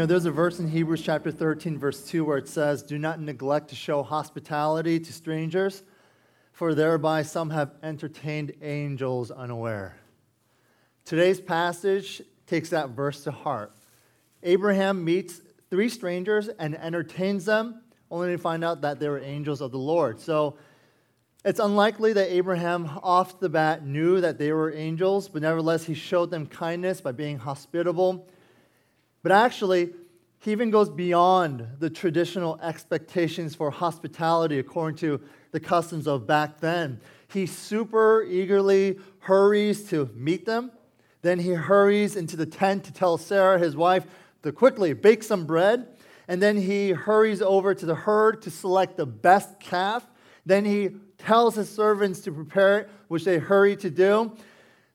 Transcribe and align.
know, 0.00 0.06
there's 0.06 0.24
a 0.24 0.30
verse 0.30 0.58
in 0.58 0.68
Hebrews 0.68 1.02
chapter 1.02 1.30
13, 1.30 1.76
verse 1.76 2.06
2, 2.06 2.24
where 2.24 2.38
it 2.38 2.48
says, 2.48 2.82
Do 2.82 2.98
not 2.98 3.20
neglect 3.20 3.68
to 3.68 3.74
show 3.74 4.02
hospitality 4.02 4.98
to 4.98 5.12
strangers, 5.12 5.82
for 6.52 6.74
thereby 6.74 7.20
some 7.20 7.50
have 7.50 7.72
entertained 7.82 8.54
angels 8.62 9.30
unaware. 9.30 9.98
Today's 11.04 11.38
passage 11.38 12.22
takes 12.46 12.70
that 12.70 12.90
verse 12.90 13.24
to 13.24 13.30
heart. 13.30 13.72
Abraham 14.42 15.04
meets 15.04 15.42
three 15.68 15.90
strangers 15.90 16.48
and 16.48 16.74
entertains 16.76 17.44
them, 17.44 17.82
only 18.10 18.28
to 18.28 18.38
find 18.38 18.64
out 18.64 18.80
that 18.80 19.00
they 19.00 19.08
were 19.08 19.20
angels 19.20 19.60
of 19.60 19.70
the 19.70 19.78
Lord. 19.78 20.18
So 20.18 20.56
it's 21.44 21.60
unlikely 21.60 22.14
that 22.14 22.32
Abraham, 22.32 22.88
off 23.02 23.38
the 23.38 23.50
bat, 23.50 23.84
knew 23.84 24.22
that 24.22 24.38
they 24.38 24.52
were 24.52 24.72
angels, 24.72 25.28
but 25.28 25.42
nevertheless, 25.42 25.84
he 25.84 25.92
showed 25.92 26.30
them 26.30 26.46
kindness 26.46 27.02
by 27.02 27.12
being 27.12 27.36
hospitable 27.36 28.26
but 29.22 29.32
actually, 29.32 29.92
he 30.40 30.52
even 30.52 30.70
goes 30.70 30.88
beyond 30.88 31.66
the 31.78 31.90
traditional 31.90 32.58
expectations 32.62 33.54
for 33.54 33.70
hospitality 33.70 34.58
according 34.58 34.96
to 34.98 35.20
the 35.52 35.60
customs 35.60 36.06
of 36.06 36.26
back 36.26 36.60
then. 36.60 37.00
He 37.28 37.44
super 37.44 38.22
eagerly 38.22 38.98
hurries 39.18 39.84
to 39.90 40.08
meet 40.14 40.46
them. 40.46 40.72
Then 41.20 41.38
he 41.38 41.50
hurries 41.50 42.16
into 42.16 42.36
the 42.36 42.46
tent 42.46 42.84
to 42.84 42.92
tell 42.92 43.18
Sarah, 43.18 43.58
his 43.58 43.76
wife, 43.76 44.06
to 44.42 44.50
quickly 44.50 44.94
bake 44.94 45.22
some 45.22 45.44
bread. 45.44 45.86
And 46.26 46.40
then 46.40 46.56
he 46.56 46.90
hurries 46.90 47.42
over 47.42 47.74
to 47.74 47.84
the 47.84 47.94
herd 47.94 48.40
to 48.42 48.50
select 48.50 48.96
the 48.96 49.04
best 49.04 49.60
calf. 49.60 50.06
Then 50.46 50.64
he 50.64 50.90
tells 51.18 51.54
his 51.54 51.68
servants 51.68 52.20
to 52.20 52.32
prepare 52.32 52.78
it, 52.78 52.90
which 53.08 53.24
they 53.24 53.36
hurry 53.38 53.76
to 53.76 53.90
do. 53.90 54.32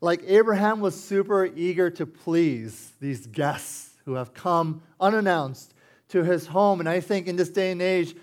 Like 0.02 0.24
Abraham 0.26 0.80
was 0.80 1.00
super 1.00 1.46
eager 1.46 1.92
to 1.92 2.08
please 2.08 2.94
these 3.00 3.28
guests 3.28 3.85
who 4.06 4.14
have 4.14 4.34
come 4.34 4.82
unannounced 5.00 5.74
to 6.10 6.24
his 6.24 6.48
home. 6.48 6.80
And 6.80 6.88
I 6.88 7.00
think 7.00 7.28
in 7.28 7.36
this 7.36 7.50
day 7.50 7.72
and 7.72 7.82
age, 7.82 8.16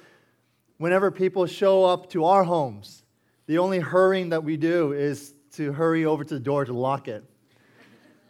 whenever 0.79 1.11
people 1.11 1.47
show 1.47 1.85
up 1.85 2.11
to 2.11 2.25
our 2.25 2.45
homes, 2.45 3.03
the 3.47 3.59
only 3.59 3.81
hurrying 3.81 4.31
that 4.31 4.45
we 4.45 4.57
do 4.57 4.93
is 4.93 5.35
to 5.53 5.73
hurry 5.73 6.05
over 6.05 6.25
to 6.25 6.35
the 6.35 6.41
door 6.41 6.65
to 6.65 6.73
lock 6.73 7.09
it, 7.09 7.25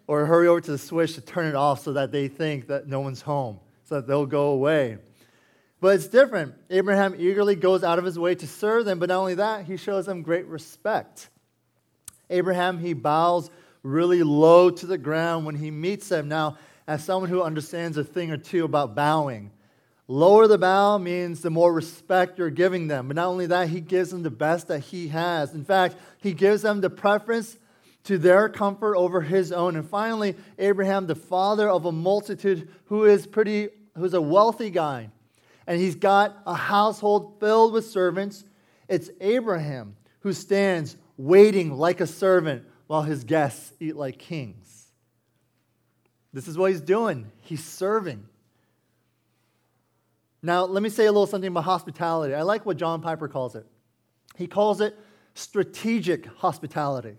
or 0.07 0.27
hurry 0.27 0.49
over 0.49 0.61
to 0.61 0.71
the 0.73 0.79
switch 0.79 1.15
to 1.15 1.21
turn 1.21 1.47
it 1.47 1.55
off 1.55 1.83
so 1.83 1.93
that 1.93 2.11
they 2.11 2.29
think 2.29 2.67
that 2.67 2.89
no 2.89 3.01
one's 3.01 3.23
home, 3.23 3.61
so 3.85 3.97
that 3.97 4.07
they'll 4.07 4.27
go 4.27 4.49
away. 4.49 4.99
But 5.81 5.97
it's 5.97 6.09
different. 6.09 6.55
Abraham 6.71 7.15
eagerly 7.19 7.55
goes 7.55 7.85
out 7.85 7.99
of 7.99 8.05
his 8.05 8.19
way 8.19 8.35
to 8.35 8.47
serve 8.47 8.85
them, 8.85 8.99
but 8.99 9.09
not 9.09 9.19
only 9.19 9.35
that, 9.35 9.67
he 9.67 9.77
shows 9.77 10.07
them 10.07 10.23
great 10.23 10.47
respect. 10.47 11.29
Abraham, 12.31 12.79
he 12.79 12.95
bows 12.95 13.51
really 13.83 14.23
low 14.23 14.71
to 14.71 14.87
the 14.87 14.99
ground 14.99 15.45
when 15.45 15.57
he 15.57 15.71
meets 15.71 16.09
them. 16.09 16.29
Now, 16.29 16.57
as 16.87 17.05
someone 17.05 17.31
who 17.31 17.43
understands 17.43 17.97
a 17.97 18.05
thing 18.05 18.31
or 18.31 18.37
two 18.37 18.65
about 18.65 18.95
bowing. 18.95 19.51
Lower 20.09 20.47
the 20.47 20.59
bow 20.59 20.99
means 20.99 21.41
the 21.41 21.51
more 21.51 21.73
respect 21.73 22.39
you're 22.39 22.51
giving 22.51 22.89
them. 22.89 23.09
But 23.09 23.17
not 23.17 23.29
only 23.29 23.47
that, 23.47 23.69
he 23.69 23.81
gives 23.81 24.11
them 24.11 24.23
the 24.23 24.31
best 24.31 24.69
that 24.69 24.81
he 24.81 25.09
has. 25.09 25.55
In 25.55 25.65
fact, 25.65 25.97
he 26.19 26.33
gives 26.33 26.63
them 26.63 26.81
the 26.81 26.91
preference 26.91 27.57
to 28.05 28.19
their 28.19 28.49
comfort 28.49 28.97
over 28.97 29.21
his 29.21 29.53
own. 29.53 29.77
And 29.77 29.89
finally, 29.89 30.35
Abraham, 30.59 31.07
the 31.07 31.15
father 31.15 31.69
of 31.69 31.85
a 31.85 31.93
multitude 31.93 32.69
who 32.87 33.05
is 33.05 33.27
pretty, 33.27 33.69
who's 33.97 34.15
a 34.15 34.21
wealthy 34.21 34.71
guy, 34.71 35.11
and 35.67 35.81
he's 35.81 35.95
got 35.95 36.37
a 36.47 36.55
household 36.55 37.39
filled 37.39 37.73
with 37.73 37.87
servants. 37.87 38.45
It's 38.89 39.09
Abraham 39.21 39.97
who 40.21 40.33
stands 40.33 40.97
waiting 41.17 41.77
like 41.77 42.01
a 42.01 42.07
servant 42.07 42.65
while 42.89 43.03
his 43.03 43.25
guests 43.25 43.73
eat 43.81 43.97
like 43.97 44.19
kings. 44.19 44.82
This 46.33 46.49
is 46.49 46.57
what 46.57 46.71
he's 46.71 46.81
doing. 46.81 47.31
He's 47.41 47.65
serving. 47.65 48.27
Now, 50.43 50.65
let 50.65 50.83
me 50.83 50.89
say 50.89 51.07
a 51.07 51.13
little 51.13 51.27
something 51.27 51.49
about 51.49 51.65
hospitality. 51.65 52.35
I 52.35 52.43
like 52.43 52.67
what 52.67 52.77
John 52.77 53.01
Piper 53.01 53.29
calls 53.29 53.55
it. 53.55 53.67
He 54.37 54.47
calls 54.47 54.81
it 54.81 54.99
strategic 55.35 56.27
hospitality. 56.27 57.17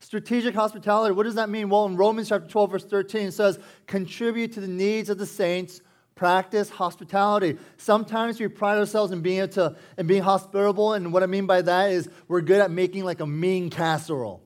Strategic 0.00 0.54
hospitality, 0.54 1.12
what 1.14 1.24
does 1.24 1.34
that 1.34 1.48
mean? 1.48 1.68
Well, 1.68 1.86
in 1.86 1.96
Romans 1.96 2.28
chapter 2.28 2.48
12, 2.48 2.70
verse 2.70 2.84
13, 2.84 3.28
it 3.28 3.32
says, 3.32 3.58
contribute 3.86 4.52
to 4.52 4.60
the 4.60 4.68
needs 4.68 5.10
of 5.10 5.18
the 5.18 5.26
saints, 5.26 5.80
practice 6.14 6.70
hospitality. 6.70 7.58
Sometimes 7.78 8.38
we 8.38 8.46
pride 8.46 8.78
ourselves 8.78 9.10
in 9.10 9.22
being 9.22 9.38
able 9.38 9.52
to 9.54 9.76
in 9.96 10.06
being 10.06 10.22
hospitable, 10.22 10.92
and 10.92 11.12
what 11.12 11.22
I 11.22 11.26
mean 11.26 11.46
by 11.46 11.62
that 11.62 11.90
is 11.90 12.08
we're 12.28 12.40
good 12.42 12.60
at 12.60 12.70
making 12.70 13.04
like 13.04 13.20
a 13.20 13.26
mean 13.26 13.70
casserole, 13.70 14.42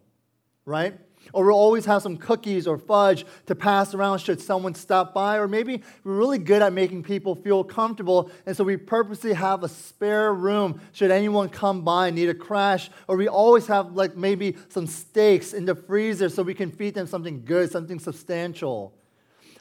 right? 0.64 0.98
Or 1.32 1.46
we'll 1.46 1.54
always 1.54 1.84
have 1.86 2.02
some 2.02 2.16
cookies 2.16 2.66
or 2.66 2.78
fudge 2.78 3.24
to 3.46 3.54
pass 3.54 3.94
around 3.94 4.18
should 4.18 4.40
someone 4.40 4.74
stop 4.74 5.14
by. 5.14 5.38
Or 5.38 5.48
maybe 5.48 5.82
we're 6.04 6.16
really 6.16 6.38
good 6.38 6.62
at 6.62 6.72
making 6.72 7.02
people 7.04 7.34
feel 7.34 7.64
comfortable, 7.64 8.30
and 8.46 8.56
so 8.56 8.64
we 8.64 8.76
purposely 8.76 9.32
have 9.32 9.62
a 9.62 9.68
spare 9.68 10.34
room 10.34 10.80
should 10.92 11.10
anyone 11.10 11.48
come 11.48 11.82
by 11.82 12.08
and 12.08 12.16
need 12.16 12.28
a 12.28 12.34
crash. 12.34 12.90
Or 13.08 13.16
we 13.16 13.28
always 13.28 13.66
have, 13.66 13.92
like, 13.92 14.16
maybe 14.16 14.56
some 14.68 14.86
steaks 14.86 15.52
in 15.52 15.64
the 15.64 15.74
freezer 15.74 16.28
so 16.28 16.42
we 16.42 16.54
can 16.54 16.70
feed 16.70 16.94
them 16.94 17.06
something 17.06 17.44
good, 17.44 17.70
something 17.70 17.98
substantial. 17.98 18.94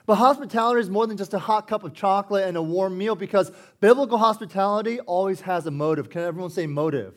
But 0.06 0.16
hospitality 0.16 0.82
is 0.82 0.90
more 0.90 1.08
than 1.08 1.16
just 1.18 1.34
a 1.34 1.40
hot 1.40 1.68
cup 1.68 1.84
of 1.84 1.94
chocolate 1.94 2.48
and 2.48 2.58
a 2.58 2.62
warm 2.62 2.98
meal 2.98 3.16
because 3.16 3.52
biblical 3.80 4.18
hospitality 4.18 5.00
always 5.00 5.42
has 5.42 5.68
a 5.68 5.72
motive. 5.72 6.10
Can 6.10 6.22
everyone 6.22 6.50
say 6.50 6.68
motive? 6.68 7.14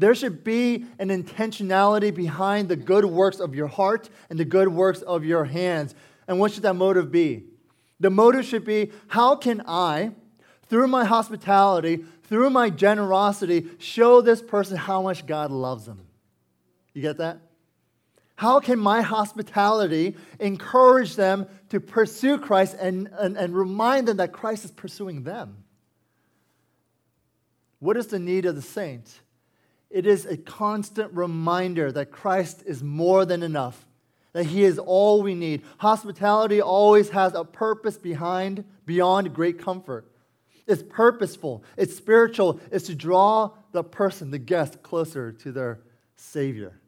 There 0.00 0.14
should 0.14 0.44
be 0.44 0.86
an 0.98 1.10
intentionality 1.10 2.14
behind 2.14 2.70
the 2.70 2.76
good 2.76 3.04
works 3.04 3.38
of 3.38 3.54
your 3.54 3.66
heart 3.66 4.08
and 4.30 4.40
the 4.40 4.46
good 4.46 4.68
works 4.68 5.02
of 5.02 5.26
your 5.26 5.44
hands. 5.44 5.94
And 6.26 6.40
what 6.40 6.52
should 6.52 6.62
that 6.62 6.72
motive 6.72 7.12
be? 7.12 7.44
The 8.00 8.08
motive 8.08 8.46
should 8.46 8.64
be 8.64 8.92
how 9.08 9.36
can 9.36 9.62
I, 9.66 10.12
through 10.70 10.88
my 10.88 11.04
hospitality, 11.04 12.02
through 12.22 12.48
my 12.48 12.70
generosity, 12.70 13.66
show 13.76 14.22
this 14.22 14.40
person 14.40 14.78
how 14.78 15.02
much 15.02 15.26
God 15.26 15.50
loves 15.50 15.84
them? 15.84 16.00
You 16.94 17.02
get 17.02 17.18
that? 17.18 17.40
How 18.36 18.58
can 18.58 18.78
my 18.78 19.02
hospitality 19.02 20.16
encourage 20.38 21.14
them 21.16 21.46
to 21.68 21.78
pursue 21.78 22.38
Christ 22.38 22.74
and, 22.80 23.10
and, 23.18 23.36
and 23.36 23.54
remind 23.54 24.08
them 24.08 24.16
that 24.16 24.32
Christ 24.32 24.64
is 24.64 24.70
pursuing 24.70 25.24
them? 25.24 25.62
What 27.80 27.98
is 27.98 28.06
the 28.06 28.18
need 28.18 28.46
of 28.46 28.56
the 28.56 28.62
saint? 28.62 29.20
It 29.90 30.06
is 30.06 30.24
a 30.24 30.36
constant 30.36 31.12
reminder 31.12 31.90
that 31.92 32.12
Christ 32.12 32.62
is 32.64 32.82
more 32.82 33.24
than 33.24 33.42
enough, 33.42 33.86
that 34.32 34.44
He 34.46 34.62
is 34.62 34.78
all 34.78 35.22
we 35.22 35.34
need. 35.34 35.62
Hospitality 35.78 36.60
always 36.60 37.10
has 37.10 37.34
a 37.34 37.44
purpose 37.44 37.98
behind, 37.98 38.64
beyond 38.86 39.34
great 39.34 39.58
comfort. 39.58 40.06
It's 40.66 40.84
purposeful, 40.88 41.64
it's 41.76 41.96
spiritual, 41.96 42.60
it's 42.70 42.86
to 42.86 42.94
draw 42.94 43.50
the 43.72 43.82
person, 43.82 44.30
the 44.30 44.38
guest, 44.38 44.82
closer 44.84 45.32
to 45.32 45.50
their 45.50 45.80
Savior. 46.14 46.78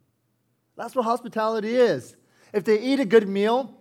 That's 0.76 0.94
what 0.94 1.04
hospitality 1.04 1.74
is. 1.74 2.14
If 2.52 2.64
they 2.64 2.78
eat 2.80 3.00
a 3.00 3.04
good 3.04 3.28
meal, 3.28 3.76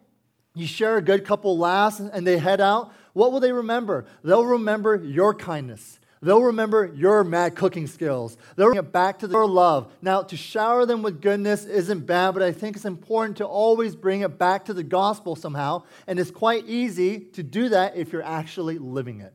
you 0.55 0.65
share 0.65 0.97
a 0.97 1.01
good 1.01 1.25
couple 1.25 1.57
laughs, 1.57 1.99
and 1.99 2.25
they 2.25 2.37
head 2.37 2.59
out, 2.59 2.91
what 3.13 3.31
will 3.31 3.39
they 3.39 3.51
remember? 3.51 4.05
They'll 4.23 4.45
remember 4.45 4.95
your 4.95 5.35
kindness. 5.35 5.99
They'll 6.23 6.43
remember 6.43 6.91
your 6.93 7.23
mad 7.23 7.55
cooking 7.55 7.87
skills. 7.87 8.37
They'll 8.55 8.67
bring 8.67 8.77
it 8.77 8.91
back 8.91 9.19
to 9.19 9.27
their 9.27 9.45
love. 9.47 9.91
Now, 10.03 10.21
to 10.21 10.37
shower 10.37 10.85
them 10.85 11.01
with 11.01 11.19
goodness 11.19 11.65
isn't 11.65 12.05
bad, 12.05 12.35
but 12.35 12.43
I 12.43 12.51
think 12.51 12.75
it's 12.75 12.85
important 12.85 13.37
to 13.37 13.45
always 13.45 13.95
bring 13.95 14.21
it 14.21 14.37
back 14.37 14.65
to 14.65 14.73
the 14.73 14.83
gospel 14.83 15.35
somehow. 15.35 15.83
And 16.05 16.19
it's 16.19 16.29
quite 16.29 16.67
easy 16.67 17.21
to 17.33 17.41
do 17.41 17.69
that 17.69 17.97
if 17.97 18.13
you're 18.13 18.21
actually 18.21 18.77
living 18.77 19.21
it. 19.21 19.33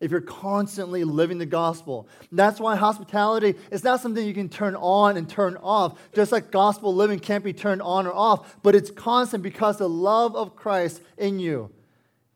If 0.00 0.10
you're 0.10 0.22
constantly 0.22 1.04
living 1.04 1.36
the 1.36 1.46
gospel. 1.46 2.08
That's 2.32 2.58
why 2.58 2.76
hospitality 2.76 3.54
is 3.70 3.84
not 3.84 4.00
something 4.00 4.26
you 4.26 4.34
can 4.34 4.48
turn 4.48 4.76
on 4.76 5.18
and 5.18 5.28
turn 5.28 5.58
off. 5.58 5.98
Just 6.14 6.32
like 6.32 6.50
gospel 6.50 6.94
living 6.94 7.18
can't 7.18 7.44
be 7.44 7.52
turned 7.52 7.82
on 7.82 8.06
or 8.06 8.14
off, 8.14 8.56
but 8.62 8.74
it's 8.74 8.90
constant 8.90 9.42
because 9.42 9.76
the 9.76 9.88
love 9.88 10.36
of 10.36 10.56
Christ 10.56 11.02
in 11.18 11.38
you 11.38 11.70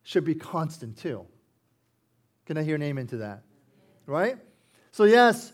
should 0.03 0.25
be 0.25 0.35
constant 0.35 0.99
too. 0.99 1.27
Can 2.51 2.59
I 2.59 2.65
hear 2.65 2.75
an 2.75 2.83
amen 2.83 3.07
to 3.07 3.19
that? 3.19 3.45
Right? 4.07 4.37
So, 4.91 5.05
yes, 5.05 5.53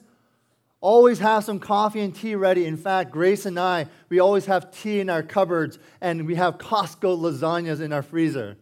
always 0.81 1.19
have 1.19 1.45
some 1.45 1.59
coffee 1.59 2.01
and 2.01 2.15
tea 2.15 2.37
ready. 2.37 2.65
In 2.65 2.79
fact, 2.79 3.11
Grace 3.11 3.45
and 3.45 3.61
I, 3.61 3.89
we 4.09 4.19
always 4.19 4.47
have 4.47 4.71
tea 4.71 5.01
in 5.01 5.11
our 5.11 5.23
cupboards, 5.23 5.79
and 6.01 6.27
we 6.27 6.37
have 6.37 6.57
Costco 6.57 7.21
lasagnas 7.21 7.83
in 7.83 7.93
our 7.93 8.03
freezer, 8.03 8.57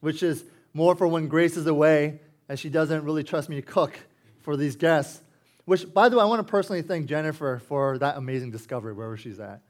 which 0.00 0.22
is 0.22 0.44
more 0.74 0.94
for 0.94 1.06
when 1.06 1.26
Grace 1.26 1.56
is 1.56 1.66
away, 1.66 2.20
and 2.50 2.58
she 2.58 2.68
doesn't 2.68 3.02
really 3.02 3.24
trust 3.24 3.48
me 3.48 3.56
to 3.56 3.62
cook 3.62 3.98
for 4.42 4.58
these 4.58 4.76
guests. 4.76 5.22
Which, 5.64 5.90
by 5.90 6.10
the 6.10 6.18
way, 6.18 6.22
I 6.22 6.26
want 6.26 6.46
to 6.46 6.50
personally 6.50 6.82
thank 6.82 7.06
Jennifer 7.06 7.62
for 7.66 7.96
that 7.96 8.18
amazing 8.18 8.50
discovery, 8.50 8.92
wherever 8.92 9.16
she's 9.16 9.40
at. 9.40 9.62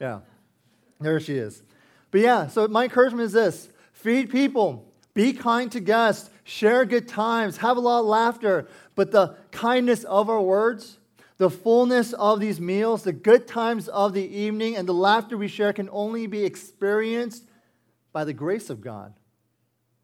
Yeah, 0.00 0.20
there 0.98 1.20
she 1.20 1.36
is. 1.36 1.62
But 2.10 2.22
yeah, 2.22 2.46
so 2.46 2.66
my 2.68 2.84
encouragement 2.84 3.26
is 3.26 3.32
this 3.32 3.68
feed 3.92 4.30
people, 4.30 4.89
be 5.14 5.32
kind 5.32 5.70
to 5.72 5.80
guests, 5.80 6.30
share 6.44 6.84
good 6.84 7.08
times, 7.08 7.58
have 7.58 7.76
a 7.76 7.80
lot 7.80 8.00
of 8.00 8.06
laughter. 8.06 8.68
But 8.94 9.10
the 9.10 9.36
kindness 9.50 10.04
of 10.04 10.28
our 10.30 10.40
words, 10.40 10.98
the 11.36 11.50
fullness 11.50 12.12
of 12.12 12.40
these 12.40 12.60
meals, 12.60 13.02
the 13.02 13.12
good 13.12 13.46
times 13.46 13.88
of 13.88 14.12
the 14.12 14.24
evening, 14.24 14.76
and 14.76 14.88
the 14.88 14.94
laughter 14.94 15.36
we 15.36 15.48
share 15.48 15.72
can 15.72 15.88
only 15.90 16.26
be 16.26 16.44
experienced 16.44 17.44
by 18.12 18.24
the 18.24 18.32
grace 18.32 18.70
of 18.70 18.80
God. 18.80 19.14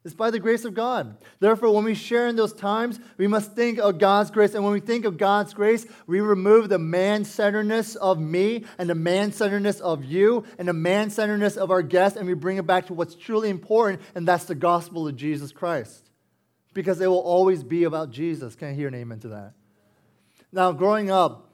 It's 0.07 0.15
by 0.15 0.31
the 0.31 0.39
grace 0.39 0.63
of 0.63 0.73
God. 0.73 1.17
Therefore, 1.41 1.75
when 1.75 1.83
we 1.83 1.93
share 1.93 2.29
in 2.29 2.37
those 2.37 2.53
times, 2.53 2.97
we 3.17 3.27
must 3.27 3.57
think 3.57 3.77
of 3.77 3.99
God's 3.99 4.31
grace. 4.31 4.53
And 4.53 4.63
when 4.63 4.71
we 4.71 4.79
think 4.79 5.03
of 5.03 5.17
God's 5.17 5.53
grace, 5.53 5.85
we 6.07 6.21
remove 6.21 6.69
the 6.69 6.79
man 6.79 7.25
centeredness 7.25 7.97
of 7.97 8.17
me 8.17 8.63
and 8.77 8.89
the 8.89 8.95
man 8.95 9.33
centeredness 9.33 9.81
of 9.81 10.05
you 10.05 10.45
and 10.57 10.65
the 10.65 10.71
man 10.71 11.09
centeredness 11.09 11.57
of 11.57 11.71
our 11.71 11.81
guests, 11.81 12.17
and 12.17 12.25
we 12.25 12.35
bring 12.35 12.55
it 12.55 12.65
back 12.65 12.85
to 12.85 12.93
what's 12.93 13.15
truly 13.15 13.49
important, 13.49 14.01
and 14.15 14.25
that's 14.25 14.45
the 14.45 14.55
gospel 14.55 15.09
of 15.09 15.17
Jesus 15.17 15.51
Christ. 15.51 16.09
Because 16.73 17.01
it 17.01 17.07
will 17.07 17.19
always 17.19 17.61
be 17.61 17.83
about 17.83 18.09
Jesus. 18.09 18.55
Can 18.55 18.69
I 18.69 18.73
hear 18.73 18.87
an 18.87 18.95
amen 18.95 19.19
to 19.19 19.27
that? 19.27 19.55
Now, 20.53 20.71
growing 20.71 21.11
up, 21.11 21.53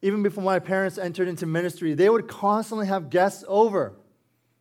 even 0.00 0.22
before 0.22 0.44
my 0.44 0.60
parents 0.60 0.96
entered 0.96 1.26
into 1.26 1.44
ministry, 1.44 1.94
they 1.94 2.08
would 2.08 2.28
constantly 2.28 2.86
have 2.86 3.10
guests 3.10 3.42
over. 3.48 3.96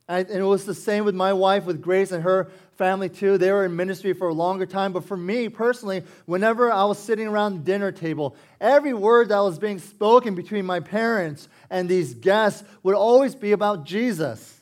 And 0.08 0.30
it 0.30 0.44
was 0.44 0.66
the 0.66 0.74
same 0.74 1.06
with 1.06 1.16
my 1.16 1.32
wife, 1.32 1.66
with 1.66 1.82
Grace 1.82 2.12
and 2.12 2.24
her 2.24 2.52
family 2.74 3.08
too. 3.08 3.38
They 3.38 3.52
were 3.52 3.66
in 3.66 3.76
ministry 3.76 4.14
for 4.14 4.28
a 4.28 4.34
longer 4.34 4.66
time. 4.66 4.92
But 4.92 5.06
for 5.06 5.16
me 5.16 5.48
personally, 5.48 6.04
whenever 6.26 6.72
I 6.72 6.84
was 6.84 7.00
sitting 7.00 7.28
around 7.28 7.54
the 7.54 7.60
dinner 7.60 7.92
table, 7.92 8.36
every 8.60 8.94
word 8.94 9.30
that 9.30 9.40
was 9.40 9.58
being 9.58 9.80
spoken 9.80 10.36
between 10.36 10.66
my 10.66 10.82
parents 10.82 11.48
and 11.70 11.88
these 11.88 12.14
guests 12.16 12.64
would 12.84 12.96
always 12.96 13.34
be 13.34 13.54
about 13.54 13.86
Jesus. 13.86 14.62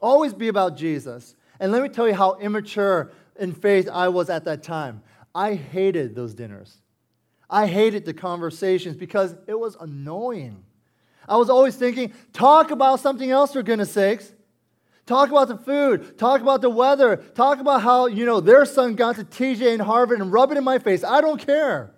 Always 0.00 0.34
be 0.34 0.48
about 0.48 0.76
Jesus. 0.76 1.36
And 1.60 1.70
let 1.70 1.82
me 1.82 1.88
tell 1.88 2.08
you 2.08 2.14
how 2.14 2.38
immature 2.40 3.12
in 3.38 3.52
faith 3.52 3.88
I 3.88 4.08
was 4.08 4.30
at 4.30 4.44
that 4.46 4.64
time. 4.64 5.02
I 5.32 5.54
hated 5.54 6.16
those 6.16 6.34
dinners. 6.34 6.78
I 7.48 7.66
hated 7.66 8.04
the 8.04 8.14
conversations 8.14 8.96
because 8.96 9.36
it 9.46 9.58
was 9.58 9.76
annoying. 9.78 10.64
I 11.28 11.36
was 11.36 11.50
always 11.50 11.76
thinking, 11.76 12.12
talk 12.32 12.72
about 12.72 12.98
something 12.98 13.30
else 13.30 13.52
for 13.52 13.62
goodness 13.62 13.92
sakes. 13.92 14.32
Talk 15.06 15.30
about 15.30 15.48
the 15.48 15.56
food. 15.56 16.16
Talk 16.16 16.40
about 16.40 16.60
the 16.60 16.70
weather. 16.70 17.16
Talk 17.16 17.58
about 17.58 17.82
how, 17.82 18.06
you 18.06 18.24
know, 18.24 18.40
their 18.40 18.64
son 18.64 18.94
got 18.94 19.16
to 19.16 19.24
TJ 19.24 19.72
and 19.72 19.82
Harvard 19.82 20.20
and 20.20 20.32
rub 20.32 20.52
it 20.52 20.58
in 20.58 20.64
my 20.64 20.78
face. 20.78 21.02
I 21.02 21.20
don't 21.20 21.44
care. 21.44 21.92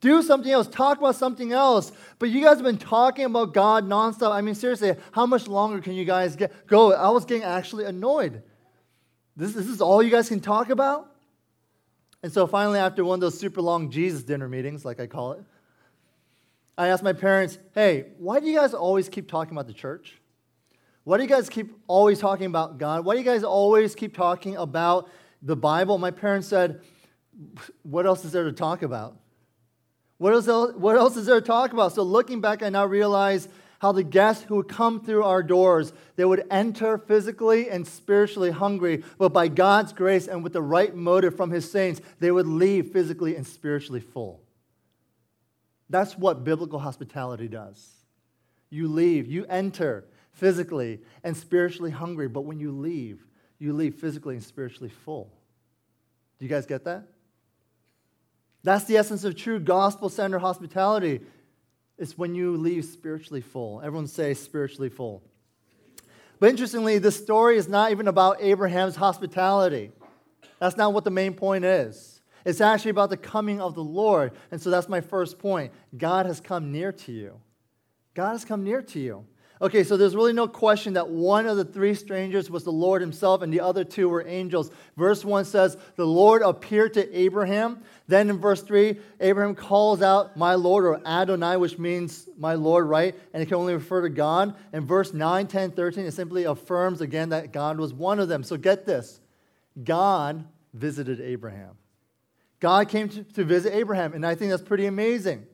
Do 0.00 0.22
something 0.22 0.50
else. 0.50 0.66
Talk 0.66 0.98
about 0.98 1.14
something 1.14 1.52
else. 1.52 1.92
But 2.18 2.30
you 2.30 2.42
guys 2.42 2.56
have 2.56 2.64
been 2.64 2.78
talking 2.78 3.26
about 3.26 3.54
God 3.54 3.86
nonstop. 3.86 4.32
I 4.32 4.40
mean, 4.40 4.54
seriously, 4.54 4.94
how 5.12 5.26
much 5.26 5.46
longer 5.46 5.80
can 5.80 5.92
you 5.92 6.04
guys 6.04 6.36
get, 6.36 6.66
go? 6.66 6.92
I 6.92 7.10
was 7.10 7.24
getting 7.24 7.44
actually 7.44 7.84
annoyed. 7.84 8.42
This, 9.36 9.52
this 9.52 9.66
is 9.66 9.80
all 9.80 10.02
you 10.02 10.10
guys 10.10 10.28
can 10.28 10.40
talk 10.40 10.70
about? 10.70 11.10
And 12.22 12.32
so 12.32 12.46
finally, 12.46 12.78
after 12.78 13.04
one 13.04 13.16
of 13.16 13.20
those 13.20 13.38
super 13.38 13.62
long 13.62 13.90
Jesus 13.90 14.22
dinner 14.22 14.48
meetings, 14.48 14.84
like 14.84 15.00
I 15.00 15.06
call 15.06 15.32
it, 15.32 15.44
I 16.76 16.88
asked 16.88 17.02
my 17.02 17.12
parents, 17.12 17.58
hey, 17.74 18.06
why 18.18 18.40
do 18.40 18.46
you 18.46 18.56
guys 18.58 18.74
always 18.74 19.08
keep 19.08 19.30
talking 19.30 19.52
about 19.52 19.66
the 19.66 19.72
church? 19.72 20.19
Why 21.04 21.16
do 21.16 21.22
you 21.22 21.28
guys 21.28 21.48
keep 21.48 21.72
always 21.86 22.18
talking 22.18 22.46
about 22.46 22.78
God? 22.78 23.04
Why 23.04 23.14
do 23.14 23.18
you 23.20 23.24
guys 23.24 23.42
always 23.42 23.94
keep 23.94 24.14
talking 24.14 24.56
about 24.56 25.08
the 25.42 25.56
Bible? 25.56 25.98
My 25.98 26.10
parents 26.10 26.46
said, 26.46 26.82
What 27.82 28.06
else 28.06 28.24
is 28.24 28.32
there 28.32 28.44
to 28.44 28.52
talk 28.52 28.82
about? 28.82 29.16
What 30.18 30.34
else, 30.34 30.74
what 30.74 30.96
else 30.96 31.16
is 31.16 31.26
there 31.26 31.40
to 31.40 31.46
talk 31.46 31.72
about? 31.72 31.94
So 31.94 32.02
looking 32.02 32.42
back, 32.42 32.62
I 32.62 32.68
now 32.68 32.84
realize 32.84 33.48
how 33.80 33.92
the 33.92 34.04
guests 34.04 34.44
who 34.44 34.56
would 34.56 34.68
come 34.68 35.00
through 35.00 35.24
our 35.24 35.42
doors, 35.42 35.94
they 36.16 36.26
would 36.26 36.44
enter 36.50 36.98
physically 36.98 37.70
and 37.70 37.86
spiritually 37.86 38.50
hungry, 38.50 39.02
but 39.16 39.30
by 39.30 39.48
God's 39.48 39.94
grace 39.94 40.28
and 40.28 40.44
with 40.44 40.52
the 40.52 40.60
right 40.60 40.94
motive 40.94 41.34
from 41.34 41.50
his 41.50 41.70
saints, 41.70 42.02
they 42.18 42.30
would 42.30 42.46
leave 42.46 42.92
physically 42.92 43.34
and 43.36 43.46
spiritually 43.46 44.00
full. 44.00 44.42
That's 45.88 46.18
what 46.18 46.44
biblical 46.44 46.78
hospitality 46.78 47.48
does. 47.48 47.88
You 48.68 48.86
leave, 48.86 49.26
you 49.26 49.46
enter 49.46 50.04
physically 50.40 51.00
and 51.22 51.36
spiritually 51.36 51.90
hungry, 51.90 52.26
but 52.26 52.40
when 52.40 52.58
you 52.58 52.72
leave, 52.72 53.26
you 53.58 53.74
leave 53.74 53.94
physically 53.94 54.34
and 54.34 54.42
spiritually 54.42 54.88
full. 54.88 55.30
Do 56.38 56.46
you 56.46 56.48
guys 56.48 56.64
get 56.64 56.84
that? 56.84 57.04
That's 58.62 58.84
the 58.86 58.96
essence 58.96 59.24
of 59.24 59.36
true 59.36 59.60
gospel 59.60 60.08
centered 60.08 60.38
hospitality. 60.38 61.20
It's 61.98 62.16
when 62.16 62.34
you 62.34 62.56
leave 62.56 62.86
spiritually 62.86 63.42
full. 63.42 63.82
Everyone 63.82 64.06
say 64.06 64.32
spiritually 64.32 64.88
full. 64.88 65.22
But 66.38 66.48
interestingly, 66.48 66.98
this 66.98 67.22
story 67.22 67.58
is 67.58 67.68
not 67.68 67.90
even 67.90 68.08
about 68.08 68.38
Abraham's 68.40 68.96
hospitality. 68.96 69.92
That's 70.58 70.78
not 70.78 70.94
what 70.94 71.04
the 71.04 71.10
main 71.10 71.34
point 71.34 71.66
is. 71.66 72.22
It's 72.46 72.62
actually 72.62 72.92
about 72.92 73.10
the 73.10 73.18
coming 73.18 73.60
of 73.60 73.74
the 73.74 73.84
Lord. 73.84 74.32
And 74.50 74.60
so 74.60 74.70
that's 74.70 74.88
my 74.88 75.02
first 75.02 75.38
point. 75.38 75.72
God 75.96 76.24
has 76.24 76.40
come 76.40 76.72
near 76.72 76.92
to 76.92 77.12
you. 77.12 77.38
God 78.14 78.32
has 78.32 78.46
come 78.46 78.64
near 78.64 78.80
to 78.80 78.98
you. 78.98 79.26
Okay, 79.62 79.84
so 79.84 79.98
there's 79.98 80.16
really 80.16 80.32
no 80.32 80.48
question 80.48 80.94
that 80.94 81.10
one 81.10 81.46
of 81.46 81.58
the 81.58 81.66
three 81.66 81.94
strangers 81.94 82.50
was 82.50 82.64
the 82.64 82.72
Lord 82.72 83.02
himself 83.02 83.42
and 83.42 83.52
the 83.52 83.60
other 83.60 83.84
two 83.84 84.08
were 84.08 84.26
angels. 84.26 84.70
Verse 84.96 85.22
1 85.22 85.44
says, 85.44 85.76
The 85.96 86.06
Lord 86.06 86.40
appeared 86.40 86.94
to 86.94 87.18
Abraham. 87.18 87.82
Then 88.08 88.30
in 88.30 88.38
verse 88.38 88.62
3, 88.62 88.98
Abraham 89.20 89.54
calls 89.54 90.00
out, 90.00 90.34
My 90.34 90.54
Lord, 90.54 90.86
or 90.86 91.06
Adonai, 91.06 91.58
which 91.58 91.78
means 91.78 92.26
my 92.38 92.54
Lord, 92.54 92.86
right? 92.86 93.14
And 93.34 93.42
it 93.42 93.46
can 93.46 93.56
only 93.56 93.74
refer 93.74 94.00
to 94.00 94.08
God. 94.08 94.56
And 94.72 94.88
verse 94.88 95.12
9, 95.12 95.46
10, 95.46 95.72
13, 95.72 96.06
it 96.06 96.12
simply 96.12 96.44
affirms 96.44 97.02
again 97.02 97.28
that 97.28 97.52
God 97.52 97.78
was 97.78 97.92
one 97.92 98.18
of 98.18 98.28
them. 98.28 98.42
So 98.42 98.56
get 98.56 98.86
this 98.86 99.20
God 99.84 100.46
visited 100.72 101.20
Abraham. 101.20 101.76
God 102.60 102.88
came 102.88 103.10
to, 103.10 103.24
to 103.24 103.44
visit 103.44 103.74
Abraham, 103.74 104.14
and 104.14 104.24
I 104.26 104.34
think 104.34 104.50
that's 104.50 104.62
pretty 104.62 104.86
amazing. 104.86 105.46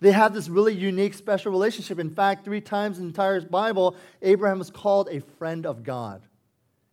They 0.00 0.12
have 0.12 0.32
this 0.32 0.48
really 0.48 0.74
unique, 0.74 1.14
special 1.14 1.52
relationship. 1.52 1.98
In 1.98 2.10
fact, 2.10 2.44
three 2.44 2.60
times 2.60 2.98
in 2.98 3.04
the 3.04 3.08
entire 3.08 3.40
Bible, 3.42 3.96
Abraham 4.22 4.58
was 4.58 4.70
called 4.70 5.08
a 5.10 5.20
friend 5.38 5.66
of 5.66 5.84
God. 5.84 6.22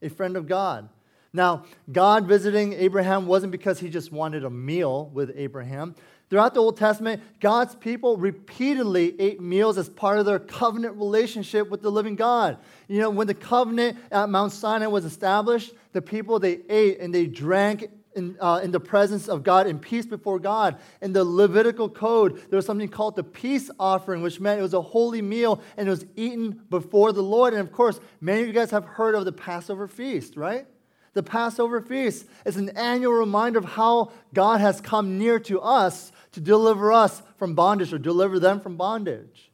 A 0.02 0.10
friend 0.10 0.36
of 0.36 0.48
God. 0.48 0.90
Now, 1.34 1.66
God 1.92 2.26
visiting 2.26 2.74
Abraham 2.74 3.28
wasn't 3.28 3.52
because 3.52 3.80
he 3.80 3.90
just 3.90 4.12
wanted 4.12 4.44
a 4.44 4.50
meal 4.50 5.10
with 5.14 5.32
Abraham. 5.36 5.96
Throughout 6.30 6.54
the 6.54 6.60
Old 6.60 6.78
Testament, 6.78 7.22
God's 7.40 7.76
people 7.76 8.18
repeatedly 8.18 9.20
ate 9.20 9.40
meals 9.40 9.78
as 9.78 9.88
part 9.88 10.20
of 10.20 10.26
their 10.26 10.40
covenant 10.40 10.98
relationship 10.98 11.70
with 11.70 11.82
the 11.82 11.90
living 11.90 12.16
God. 12.16 12.58
You 12.90 13.00
know, 13.00 13.10
when 13.10 13.28
the 13.28 13.34
covenant 13.34 13.98
at 14.12 14.28
Mount 14.30 14.52
Sinai 14.52 14.88
was 14.88 15.06
established, 15.06 15.74
the 15.94 16.02
people 16.02 16.40
they 16.40 16.60
ate 16.70 17.00
and 17.00 17.16
they 17.16 17.28
drank 17.28 17.90
in, 18.18 18.36
uh, 18.42 18.60
in 18.64 18.72
the 18.72 18.80
presence 18.80 19.30
of 19.30 19.44
God, 19.44 19.68
in 19.68 19.80
peace 19.80 20.06
before 20.06 20.40
God. 20.40 20.78
In 21.02 21.14
the 21.14 21.24
Levitical 21.24 21.88
code, 21.88 22.42
there 22.50 22.58
was 22.58 22.66
something 22.66 22.90
called 22.90 23.16
the 23.16 23.24
peace 23.24 23.70
offering, 23.80 24.22
which 24.22 24.40
meant 24.40 24.60
it 24.60 24.64
was 24.64 24.74
a 24.74 24.82
holy 24.82 25.22
meal 25.22 25.62
and 25.78 25.88
it 25.88 25.92
was 25.92 26.06
eaten 26.16 26.64
before 26.70 27.14
the 27.14 27.22
Lord. 27.22 27.54
And 27.54 27.62
of 27.62 27.72
course, 27.72 28.00
many 28.20 28.42
of 28.42 28.48
you 28.48 28.54
guys 28.54 28.72
have 28.72 28.84
heard 28.84 29.16
of 29.16 29.24
the 29.24 29.32
Passover 29.32 29.88
feast, 29.88 30.36
right? 30.36 30.66
The 31.14 31.24
Passover 31.24 31.80
feast 31.80 32.26
is 32.46 32.58
an 32.58 32.70
annual 32.70 33.14
reminder 33.14 33.60
of 33.60 33.66
how 33.66 34.12
God 34.34 34.60
has 34.60 34.82
come 34.82 35.18
near 35.18 35.40
to 35.42 35.62
us 35.62 36.12
to 36.34 36.42
deliver 36.42 36.92
us 36.92 37.24
from 37.38 37.56
bondage 37.56 37.94
or 37.94 37.98
deliver 37.98 38.40
them 38.40 38.60
from 38.60 38.78
bondage. 38.78 39.52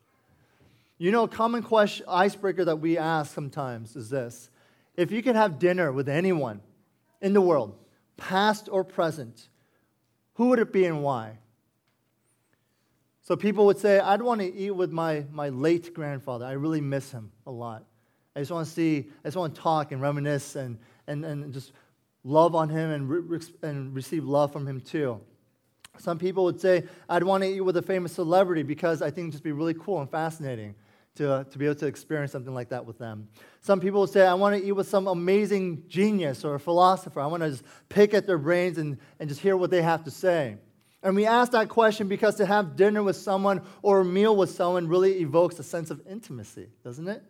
You 0.97 1.11
know, 1.11 1.23
a 1.23 1.27
common 1.27 1.63
question, 1.63 2.05
icebreaker 2.07 2.65
that 2.65 2.77
we 2.77 2.97
ask 2.97 3.33
sometimes 3.33 3.95
is 3.95 4.09
this 4.09 4.49
If 4.95 5.11
you 5.11 5.21
could 5.21 5.35
have 5.35 5.59
dinner 5.59 5.91
with 5.91 6.09
anyone 6.09 6.61
in 7.21 7.33
the 7.33 7.41
world, 7.41 7.77
past 8.17 8.69
or 8.71 8.83
present, 8.83 9.49
who 10.35 10.49
would 10.49 10.59
it 10.59 10.71
be 10.71 10.85
and 10.85 11.03
why? 11.03 11.37
So 13.21 13.35
people 13.37 13.65
would 13.67 13.77
say, 13.77 13.99
I'd 13.99 14.21
want 14.21 14.41
to 14.41 14.53
eat 14.53 14.71
with 14.71 14.91
my, 14.91 15.25
my 15.31 15.49
late 15.49 15.93
grandfather. 15.93 16.45
I 16.45 16.53
really 16.53 16.81
miss 16.81 17.11
him 17.11 17.31
a 17.47 17.51
lot. 17.51 17.85
I 18.35 18.39
just 18.39 18.51
want 18.51 18.67
to 18.67 18.73
see, 18.73 19.09
I 19.23 19.27
just 19.27 19.37
want 19.37 19.55
to 19.55 19.61
talk 19.61 19.91
and 19.91 20.01
reminisce 20.01 20.55
and, 20.55 20.77
and, 21.07 21.23
and 21.23 21.53
just 21.53 21.71
love 22.23 22.55
on 22.55 22.67
him 22.67 22.91
and, 22.91 23.09
re- 23.09 23.39
and 23.61 23.95
receive 23.95 24.25
love 24.25 24.51
from 24.51 24.67
him 24.67 24.81
too. 24.81 25.21
Some 25.99 26.17
people 26.17 26.43
would 26.45 26.59
say, 26.59 26.83
I'd 27.07 27.23
want 27.23 27.43
to 27.43 27.49
eat 27.49 27.61
with 27.61 27.77
a 27.77 27.81
famous 27.81 28.13
celebrity 28.13 28.63
because 28.63 29.01
I 29.01 29.11
think 29.11 29.25
it'd 29.25 29.33
just 29.33 29.43
be 29.43 29.51
really 29.51 29.75
cool 29.75 30.01
and 30.01 30.09
fascinating 30.09 30.75
to, 31.15 31.45
to 31.49 31.57
be 31.57 31.65
able 31.65 31.75
to 31.75 31.85
experience 31.85 32.31
something 32.31 32.53
like 32.53 32.69
that 32.69 32.85
with 32.85 32.97
them. 32.97 33.27
Some 33.61 33.79
people 33.79 34.01
will 34.01 34.07
say, 34.07 34.25
I 34.25 34.33
want 34.33 34.55
to 34.55 34.65
eat 34.65 34.71
with 34.71 34.87
some 34.87 35.07
amazing 35.07 35.83
genius 35.87 36.43
or 36.43 36.57
philosopher. 36.57 37.19
I 37.19 37.27
want 37.27 37.43
to 37.43 37.51
just 37.51 37.63
pick 37.89 38.13
at 38.13 38.25
their 38.25 38.37
brains 38.37 38.77
and, 38.77 38.97
and 39.19 39.29
just 39.29 39.41
hear 39.41 39.55
what 39.55 39.69
they 39.69 39.81
have 39.81 40.03
to 40.05 40.11
say. 40.11 40.57
And 41.03 41.15
we 41.15 41.25
ask 41.25 41.51
that 41.51 41.69
question 41.69 42.07
because 42.07 42.35
to 42.35 42.45
have 42.45 42.75
dinner 42.75 43.03
with 43.03 43.17
someone 43.17 43.61
or 43.81 43.99
a 43.99 44.05
meal 44.05 44.35
with 44.35 44.51
someone 44.51 44.87
really 44.87 45.19
evokes 45.19 45.59
a 45.59 45.63
sense 45.63 45.91
of 45.91 46.01
intimacy, 46.09 46.69
doesn't 46.83 47.07
it? 47.07 47.21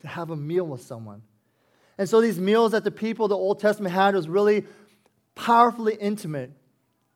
To 0.00 0.08
have 0.08 0.30
a 0.30 0.36
meal 0.36 0.66
with 0.66 0.82
someone. 0.82 1.22
And 1.96 2.08
so 2.08 2.20
these 2.20 2.40
meals 2.40 2.72
that 2.72 2.82
the 2.82 2.90
people 2.90 3.28
the 3.28 3.36
Old 3.36 3.60
Testament 3.60 3.94
had 3.94 4.14
was 4.14 4.28
really 4.28 4.64
powerfully 5.36 5.94
intimate 5.94 6.50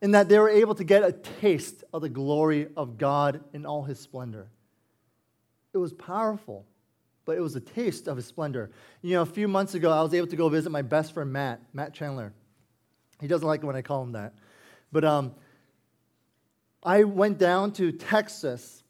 in 0.01 0.13
that 0.13 0.29
they 0.29 0.39
were 0.39 0.49
able 0.49 0.77
to 0.77 0.85
get 0.85 1.03
a 1.03 1.13
taste 1.13 1.83
of 1.93 2.03
the 2.03 2.09
glory 2.09 2.69
of 2.77 2.97
God 2.97 3.43
in 3.53 3.67
all 3.67 3.83
his 3.83 3.99
splendor. 3.99 4.49
It 5.73 5.79
was 5.79 5.93
powerful, 5.93 6.67
but 7.25 7.37
it 7.37 7.41
was 7.41 7.57
a 7.57 7.61
taste 7.61 8.09
of 8.09 8.17
his 8.17 8.27
splendor. 8.27 8.71
You 9.03 9.15
know, 9.15 9.23
a 9.23 9.27
few 9.27 9.49
months 9.49 9.75
ago, 9.75 9.91
I 9.91 10.03
was 10.03 10.15
able 10.15 10.27
to 10.29 10.37
go 10.37 10.49
visit 10.49 10.71
my 10.71 10.83
best 10.83 11.13
friend, 11.13 11.33
Matt, 11.33 11.61
Matt 11.73 11.95
Chandler. 11.95 12.33
He 13.21 13.27
doesn't 13.27 13.47
like 13.47 13.63
it 13.63 13.67
when 13.67 13.77
I 13.77 13.83
call 13.83 14.03
him 14.03 14.13
that. 14.13 14.35
But 14.93 15.05
um, 15.05 15.35
I 16.83 17.05
went 17.05 17.39
down 17.39 17.73
to 17.73 17.93
Texas, 17.93 18.83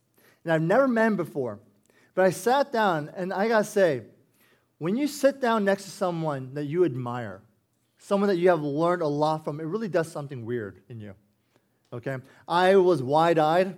and 0.44 0.52
I've 0.52 0.62
never 0.62 0.86
met 0.86 1.06
him 1.06 1.16
before. 1.16 1.58
But 2.14 2.24
I 2.26 2.30
sat 2.30 2.72
down, 2.72 3.10
and 3.16 3.32
I 3.32 3.48
gotta 3.48 3.64
say, 3.64 4.02
when 4.78 4.96
you 4.96 5.08
sit 5.08 5.40
down 5.40 5.64
next 5.64 5.84
to 5.84 5.90
someone 5.90 6.54
that 6.54 6.64
you 6.64 6.84
admire, 6.84 7.42
someone 7.98 8.28
that 8.28 8.36
you 8.36 8.48
have 8.48 8.62
learned 8.62 9.02
a 9.02 9.08
lot 9.08 9.44
from, 9.44 9.60
it 9.60 9.64
really 9.64 9.88
does 9.88 10.10
something 10.10 10.44
weird 10.44 10.80
in 10.88 11.00
you. 11.00 11.14
Okay? 11.92 12.16
I 12.46 12.76
was 12.76 13.02
wide 13.02 13.38
eyed. 13.38 13.76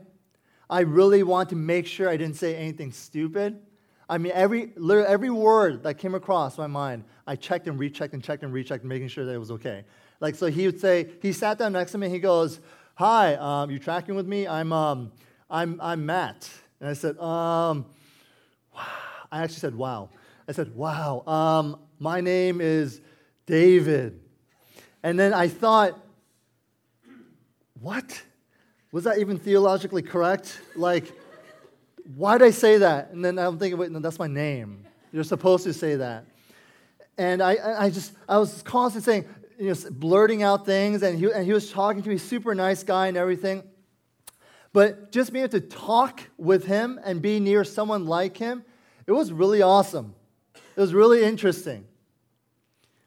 I 0.71 0.81
really 0.81 1.25
want 1.25 1.49
to 1.49 1.57
make 1.57 1.89
sure 1.89 2.09
I 2.09 2.17
didn't 2.17 2.37
say 2.37 2.55
anything 2.55 2.93
stupid. 2.93 3.61
I 4.09 4.19
mean, 4.19 4.33
every, 4.35 4.73
literally 4.77 5.09
every 5.09 5.31
word 5.31 5.83
that 5.83 5.95
came 5.95 6.15
across 6.15 6.57
my 6.57 6.69
mind, 6.69 7.05
I 7.27 7.35
checked 7.35 7.67
and 7.67 7.79
rechecked 7.79 8.15
and 8.15 8.23
checked 8.23 8.45
and 8.45 8.53
rechecked, 8.53 8.85
making 8.85 9.09
sure 9.09 9.25
that 9.25 9.33
it 9.33 9.39
was 9.39 9.50
okay. 9.50 9.85
Like, 10.21 10.37
so 10.37 10.47
he 10.47 10.67
would 10.67 10.81
say, 10.81 11.11
he 11.21 11.33
sat 11.33 11.59
down 11.59 11.73
next 11.73 11.93
to 11.93 11.99
me, 11.99 12.09
he 12.09 12.21
goes, 12.21 12.61
Hi, 12.95 13.35
um, 13.35 13.71
you 13.71 13.79
tracking 13.79 14.15
with 14.15 14.27
me? 14.27 14.47
I'm, 14.47 14.73
um, 14.73 15.11
I'm, 15.49 15.81
I'm 15.83 16.07
Matt. 16.07 16.49
And 16.81 16.89
I 16.89 16.93
said, 16.93 17.19
um, 17.19 17.87
wow. 18.75 18.87
I 19.33 19.43
actually 19.43 19.61
said, 19.61 19.75
Wow. 19.75 20.11
I 20.47 20.53
said, 20.53 20.75
Wow, 20.77 21.25
um, 21.27 21.81
my 21.99 22.21
name 22.21 22.61
is 22.61 23.00
David. 23.47 24.21
And 25.03 25.19
then 25.19 25.35
I 25.35 25.49
thought, 25.49 25.99
What? 27.81 28.23
Was 28.92 29.04
that 29.04 29.18
even 29.18 29.38
theologically 29.38 30.02
correct? 30.02 30.61
Like, 30.75 31.12
why 32.16 32.38
did 32.38 32.47
I 32.47 32.50
say 32.50 32.78
that? 32.78 33.11
And 33.11 33.25
then 33.25 33.38
I'm 33.38 33.59
thinking, 33.59 33.78
wait, 33.78 33.90
no, 33.90 34.00
that's 34.00 34.18
my 34.18 34.26
name. 34.26 34.85
You're 35.12 35.25
supposed 35.25 35.64
to 35.64 35.73
say 35.73 35.97
that. 35.97 36.25
And 37.16 37.42
I, 37.42 37.85
I 37.85 37.90
just, 37.90 38.12
I 38.28 38.38
was 38.38 38.62
constantly 38.62 39.12
saying, 39.12 39.25
you 39.59 39.68
know, 39.68 39.90
blurting 39.90 40.42
out 40.42 40.64
things, 40.64 41.02
and 41.02 41.18
he, 41.18 41.30
and 41.30 41.44
he 41.44 41.52
was 41.52 41.70
talking 41.70 42.02
to 42.02 42.09
me, 42.09 42.16
super 42.16 42.54
nice 42.54 42.82
guy 42.82 43.09
and 43.09 43.16
everything. 43.16 43.62
But 44.73 45.12
just 45.12 45.32
being 45.32 45.44
able 45.44 45.52
to 45.52 45.61
talk 45.61 46.23
with 46.38 46.64
him 46.64 46.99
and 47.04 47.20
be 47.20 47.40
near 47.40 47.64
someone 47.64 48.06
like 48.06 48.37
him, 48.37 48.64
it 49.06 49.12
was 49.12 49.32
really 49.32 49.62
awesome. 49.62 50.14
It 50.54 50.80
was 50.80 50.94
really 50.94 51.25
interesting. 51.25 51.85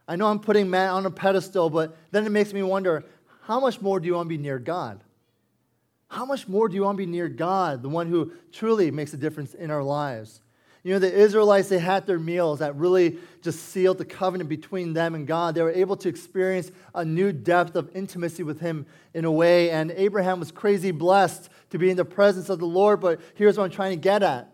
I 0.07 0.15
know 0.15 0.27
I'm 0.27 0.39
putting 0.39 0.69
Matt 0.69 0.91
on 0.91 1.05
a 1.05 1.11
pedestal, 1.11 1.69
but 1.69 1.97
then 2.11 2.25
it 2.25 2.31
makes 2.31 2.53
me 2.53 2.61
wonder 2.61 3.05
how 3.41 3.59
much 3.59 3.81
more 3.81 3.99
do 3.99 4.05
you 4.05 4.13
want 4.13 4.25
to 4.25 4.29
be 4.29 4.37
near 4.37 4.59
God? 4.59 5.02
How 6.13 6.25
much 6.25 6.47
more 6.47 6.69
do 6.69 6.75
you 6.75 6.83
want 6.83 6.95
to 6.95 7.03
be 7.03 7.11
near 7.11 7.27
God, 7.27 7.81
the 7.81 7.89
one 7.89 8.05
who 8.05 8.33
truly 8.51 8.91
makes 8.91 9.15
a 9.15 9.17
difference 9.17 9.55
in 9.55 9.71
our 9.71 9.81
lives? 9.81 10.41
You 10.83 10.93
know, 10.93 10.99
the 10.99 11.11
Israelites, 11.11 11.69
they 11.69 11.79
had 11.79 12.05
their 12.05 12.19
meals 12.19 12.59
that 12.59 12.75
really 12.75 13.17
just 13.41 13.69
sealed 13.69 13.97
the 13.97 14.05
covenant 14.05 14.47
between 14.47 14.93
them 14.93 15.15
and 15.15 15.25
God. 15.25 15.55
They 15.55 15.63
were 15.63 15.71
able 15.71 15.97
to 15.97 16.09
experience 16.09 16.71
a 16.93 17.03
new 17.03 17.31
depth 17.31 17.75
of 17.75 17.89
intimacy 17.95 18.43
with 18.43 18.59
Him 18.59 18.85
in 19.15 19.25
a 19.25 19.31
way. 19.31 19.71
And 19.71 19.89
Abraham 19.89 20.39
was 20.39 20.51
crazy 20.51 20.91
blessed 20.91 21.49
to 21.71 21.79
be 21.79 21.89
in 21.89 21.97
the 21.97 22.05
presence 22.05 22.47
of 22.47 22.59
the 22.59 22.67
Lord. 22.67 22.99
But 22.99 23.19
here's 23.33 23.57
what 23.57 23.63
I'm 23.63 23.71
trying 23.71 23.93
to 23.93 24.01
get 24.01 24.21
at 24.21 24.53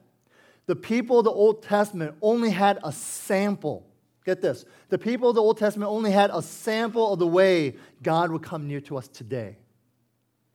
the 0.66 0.78
people 0.78 1.20
of 1.20 1.26
the 1.26 1.32
Old 1.32 1.62
Testament 1.62 2.16
only 2.22 2.52
had 2.52 2.80
a 2.86 2.94
sample. 2.94 3.86
Get 4.24 4.42
this. 4.42 4.64
The 4.88 4.98
people 4.98 5.28
of 5.28 5.36
the 5.36 5.42
Old 5.42 5.58
Testament 5.58 5.92
only 5.92 6.12
had 6.12 6.30
a 6.32 6.42
sample 6.42 7.12
of 7.12 7.20
the 7.20 7.28
way 7.28 7.76
God 8.02 8.32
would 8.32 8.44
come 8.44 8.66
near 8.66 8.80
to 8.82 8.98
us 8.98 9.10
today. 9.10 9.58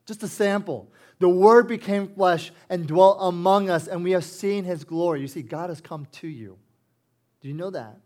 Just 0.07 0.23
a 0.23 0.29
sample. 0.29 0.91
The 1.19 1.29
Word 1.29 1.69
became 1.69 2.09
flesh 2.09 2.53
and 2.69 2.87
dwelt 2.87 3.19
among 3.21 3.71
us, 3.71 3.87
and 3.87 4.05
we 4.05 4.11
have 4.13 4.25
seen 4.25 4.65
His 4.65 4.85
glory. 4.85 5.21
You 5.21 5.29
see, 5.29 5.43
God 5.43 5.71
has 5.71 5.81
come 5.81 6.07
to 6.13 6.29
you. 6.29 6.59
Do 7.41 7.49
you 7.49 7.55
know 7.55 7.71
that? 7.71 7.99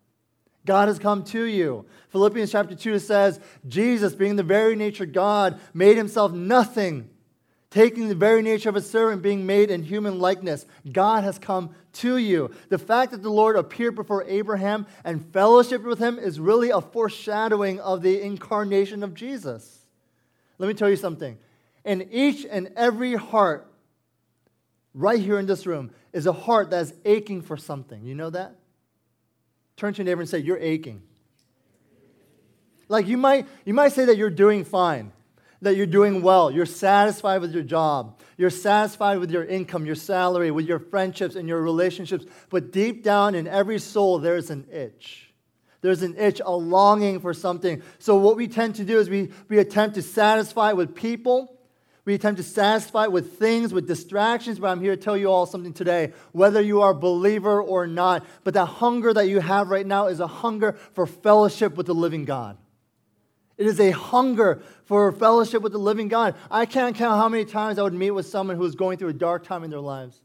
God 0.69 0.89
has 0.89 0.99
come 0.99 1.25
to 1.25 1.45
you. 1.45 1.87
Philippians 2.11 2.53
chapter 2.53 2.75
2 2.75 2.99
says, 2.99 3.41
Jesus, 3.67 4.15
being 4.15 4.37
the 4.37 4.43
very 4.43 4.77
nature 4.77 5.07
God, 5.07 5.59
made 5.73 5.97
himself 5.97 6.33
nothing, 6.33 7.09
taking 7.71 8.09
the 8.09 8.15
very 8.15 8.43
nature 8.43 8.69
of 8.69 8.77
a 8.77 8.83
servant, 8.83 9.23
being 9.23 9.47
made 9.47 9.71
in 9.71 9.83
human 9.83 10.19
likeness. 10.19 10.67
God 10.93 11.25
has 11.25 11.39
come 11.39 11.75
to 11.95 12.19
you. 12.19 12.51
The 12.69 12.79
fact 12.79 13.13
that 13.13 13.23
the 13.23 13.31
Lord 13.31 13.57
appeared 13.57 13.95
before 13.95 14.25
Abraham 14.25 14.87
and 15.05 15.23
fellowshiped 15.33 15.85
with 15.85 16.01
him 16.01 16.19
is 16.19 16.39
really 16.39 16.69
a 16.69 16.83
foreshadowing 16.83 17.81
of 17.81 18.03
the 18.03 18.21
incarnation 18.21 19.03
of 19.03 19.15
Jesus. 19.15 19.87
Let 20.59 20.67
me 20.67 20.75
tell 20.75 20.91
you 20.91 20.97
something 20.97 21.39
in 21.89 22.07
each 22.13 22.45
and 22.49 22.71
every 22.77 23.15
heart, 23.15 23.67
right 24.93 25.19
here 25.19 25.39
in 25.39 25.47
this 25.47 25.67
room, 25.67 25.91
is 26.13 26.27
a 26.27 26.33
heart 26.33 26.69
that's 26.69 26.93
aching 27.07 27.41
for 27.41 27.57
something. 27.57 28.05
You 28.05 28.15
know 28.15 28.29
that? 28.29 28.57
Turn 29.77 29.95
to 29.95 29.99
your 29.99 30.05
neighbor 30.05 30.21
and 30.21 30.29
say, 30.29 30.39
You're 30.39 30.59
aching. 30.59 31.01
Like 32.91 33.07
you 33.07 33.17
might, 33.17 33.47
you 33.65 33.73
might 33.73 33.93
say 33.93 34.05
that 34.05 34.19
you're 34.19 34.29
doing 34.29 34.65
fine, 34.65 35.13
that 35.63 35.77
you're 35.77 35.87
doing 35.87 36.21
well, 36.21 36.51
you're 36.51 36.67
satisfied 36.67 37.41
with 37.41 37.55
your 37.55 37.63
job, 37.63 38.21
you're 38.37 38.51
satisfied 38.51 39.19
with 39.19 39.31
your 39.31 39.45
income, 39.45 39.87
your 39.87 39.95
salary, 39.95 40.51
with 40.51 40.67
your 40.67 40.79
friendships 40.79 41.37
and 41.37 41.49
your 41.49 41.63
relationships, 41.63 42.27
but 42.51 42.71
deep 42.71 43.03
down 43.03 43.35
in 43.35 43.47
every 43.47 43.79
soul, 43.79 44.19
there's 44.19 44.51
an 44.51 44.67
itch. 44.71 45.33
There's 45.81 46.03
an 46.03 46.17
itch, 46.19 46.43
a 46.45 46.51
longing 46.51 47.21
for 47.21 47.33
something. 47.33 47.83
So, 47.99 48.17
what 48.17 48.37
we 48.37 48.47
tend 48.49 48.75
to 48.75 48.85
do 48.85 48.99
is 48.99 49.09
we, 49.09 49.31
we 49.49 49.59
attempt 49.59 49.95
to 49.95 50.03
satisfy 50.03 50.73
with 50.73 50.95
people 50.95 51.58
we 52.09 52.15
attempt 52.15 52.39
to 52.39 52.43
satisfy 52.43 53.05
it 53.05 53.13
with 53.13 53.39
things, 53.39 53.75
with 53.75 53.87
distractions, 53.87 54.59
but 54.59 54.69
I'm 54.69 54.81
here 54.81 54.97
to 54.97 55.03
tell 55.03 55.15
you 55.15 55.31
all 55.31 55.45
something 55.45 55.75
today, 55.75 56.15
whether 56.33 56.59
you 56.59 56.81
are 56.81 56.93
a 56.93 56.95
believer 56.95 57.61
or 57.61 57.87
not. 57.87 58.25
But 58.45 58.55
that 58.55 58.65
hunger 58.65 59.13
that 59.13 59.29
you 59.29 59.41
have 59.41 59.69
right 59.69 59.87
now 59.87 60.07
is 60.07 60.19
a 60.19 60.27
hunger 60.27 60.73
for 60.95 61.07
fellowship 61.07 61.77
with 61.77 61.85
the 61.85 61.95
living 61.95 62.25
God. 62.25 62.57
It 63.59 63.67
is 63.67 63.79
a 63.79 63.91
hunger 63.91 64.63
for 64.87 65.13
fellowship 65.13 65.61
with 65.61 65.73
the 65.73 65.79
living 65.79 66.09
God. 66.09 66.35
I 66.51 66.65
can't 66.65 66.97
count 66.97 67.21
how 67.21 67.29
many 67.29 67.45
times 67.45 67.79
I 67.79 67.83
would 67.83 67.93
meet 67.93 68.13
with 68.13 68.25
someone 68.25 68.57
who 68.57 68.63
was 68.63 68.75
going 68.75 68.97
through 68.97 69.11
a 69.11 69.13
dark 69.13 69.45
time 69.45 69.63
in 69.63 69.69
their 69.69 69.79
lives. 69.79 70.19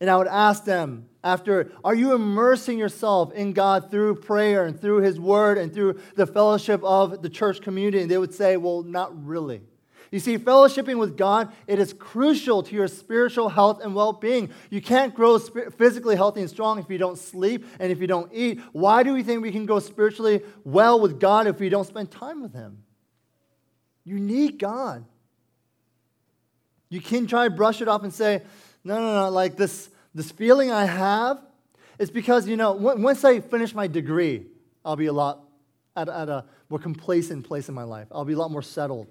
And 0.00 0.08
I 0.08 0.16
would 0.16 0.28
ask 0.28 0.64
them 0.64 1.08
after, 1.24 1.72
are 1.82 1.94
you 1.96 2.14
immersing 2.14 2.78
yourself 2.78 3.32
in 3.32 3.52
God 3.52 3.90
through 3.90 4.14
prayer 4.20 4.64
and 4.64 4.80
through 4.80 4.98
His 4.98 5.18
Word 5.18 5.58
and 5.58 5.74
through 5.74 5.98
the 6.14 6.26
fellowship 6.28 6.84
of 6.84 7.20
the 7.20 7.30
church 7.30 7.62
community? 7.62 8.02
And 8.02 8.08
they 8.08 8.18
would 8.18 8.32
say, 8.32 8.56
well, 8.56 8.84
not 8.84 9.26
really. 9.26 9.62
You 10.12 10.20
see, 10.20 10.36
fellowshipping 10.36 10.98
with 10.98 11.16
God, 11.16 11.50
it 11.66 11.78
is 11.78 11.94
crucial 11.94 12.62
to 12.64 12.74
your 12.74 12.86
spiritual 12.86 13.48
health 13.48 13.80
and 13.82 13.94
well 13.94 14.12
being. 14.12 14.50
You 14.68 14.82
can't 14.82 15.14
grow 15.14 15.38
physically 15.38 16.16
healthy 16.16 16.42
and 16.42 16.50
strong 16.50 16.78
if 16.78 16.90
you 16.90 16.98
don't 16.98 17.18
sleep 17.18 17.64
and 17.80 17.90
if 17.90 17.98
you 17.98 18.06
don't 18.06 18.30
eat. 18.30 18.60
Why 18.72 19.04
do 19.04 19.14
we 19.14 19.22
think 19.22 19.42
we 19.42 19.50
can 19.50 19.64
go 19.64 19.78
spiritually 19.78 20.42
well 20.64 21.00
with 21.00 21.18
God 21.18 21.46
if 21.46 21.58
we 21.58 21.70
don't 21.70 21.86
spend 21.86 22.10
time 22.10 22.42
with 22.42 22.52
Him? 22.52 22.84
You 24.04 24.20
need 24.20 24.58
God. 24.58 25.06
You 26.90 27.00
can 27.00 27.26
try 27.26 27.48
to 27.48 27.54
brush 27.54 27.80
it 27.80 27.88
off 27.88 28.02
and 28.02 28.12
say, 28.12 28.42
no, 28.84 29.00
no, 29.00 29.14
no, 29.14 29.30
like 29.30 29.56
this, 29.56 29.88
this 30.14 30.30
feeling 30.30 30.70
I 30.70 30.84
have 30.84 31.38
is 31.98 32.10
because, 32.10 32.46
you 32.46 32.58
know, 32.58 32.72
once 32.72 33.24
I 33.24 33.40
finish 33.40 33.74
my 33.74 33.86
degree, 33.86 34.44
I'll 34.84 34.96
be 34.96 35.06
a 35.06 35.12
lot 35.12 35.42
at, 35.96 36.10
at 36.10 36.28
a 36.28 36.44
more 36.68 36.78
complacent 36.78 37.46
place 37.46 37.70
in 37.70 37.74
my 37.74 37.84
life. 37.84 38.08
I'll 38.12 38.26
be 38.26 38.34
a 38.34 38.38
lot 38.38 38.50
more 38.50 38.60
settled. 38.60 39.08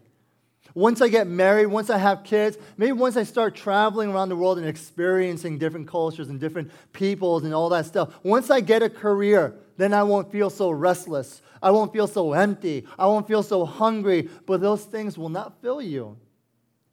Once 0.73 1.01
I 1.01 1.09
get 1.09 1.27
married, 1.27 1.67
once 1.67 1.89
I 1.89 1.97
have 1.97 2.23
kids, 2.23 2.57
maybe 2.77 2.93
once 2.93 3.17
I 3.17 3.23
start 3.23 3.55
traveling 3.55 4.11
around 4.11 4.29
the 4.29 4.35
world 4.35 4.57
and 4.57 4.67
experiencing 4.67 5.57
different 5.57 5.87
cultures 5.87 6.29
and 6.29 6.39
different 6.39 6.71
peoples 6.93 7.43
and 7.43 7.53
all 7.53 7.69
that 7.69 7.85
stuff, 7.85 8.13
once 8.23 8.49
I 8.49 8.61
get 8.61 8.81
a 8.81 8.89
career, 8.89 9.55
then 9.77 9.93
I 9.93 10.03
won't 10.03 10.31
feel 10.31 10.49
so 10.49 10.69
restless. 10.71 11.41
I 11.61 11.71
won't 11.71 11.91
feel 11.91 12.07
so 12.07 12.33
empty. 12.33 12.85
I 12.97 13.07
won't 13.07 13.27
feel 13.27 13.43
so 13.43 13.65
hungry. 13.65 14.29
But 14.45 14.61
those 14.61 14.83
things 14.83 15.17
will 15.17 15.29
not 15.29 15.61
fill 15.61 15.81
you 15.81 16.17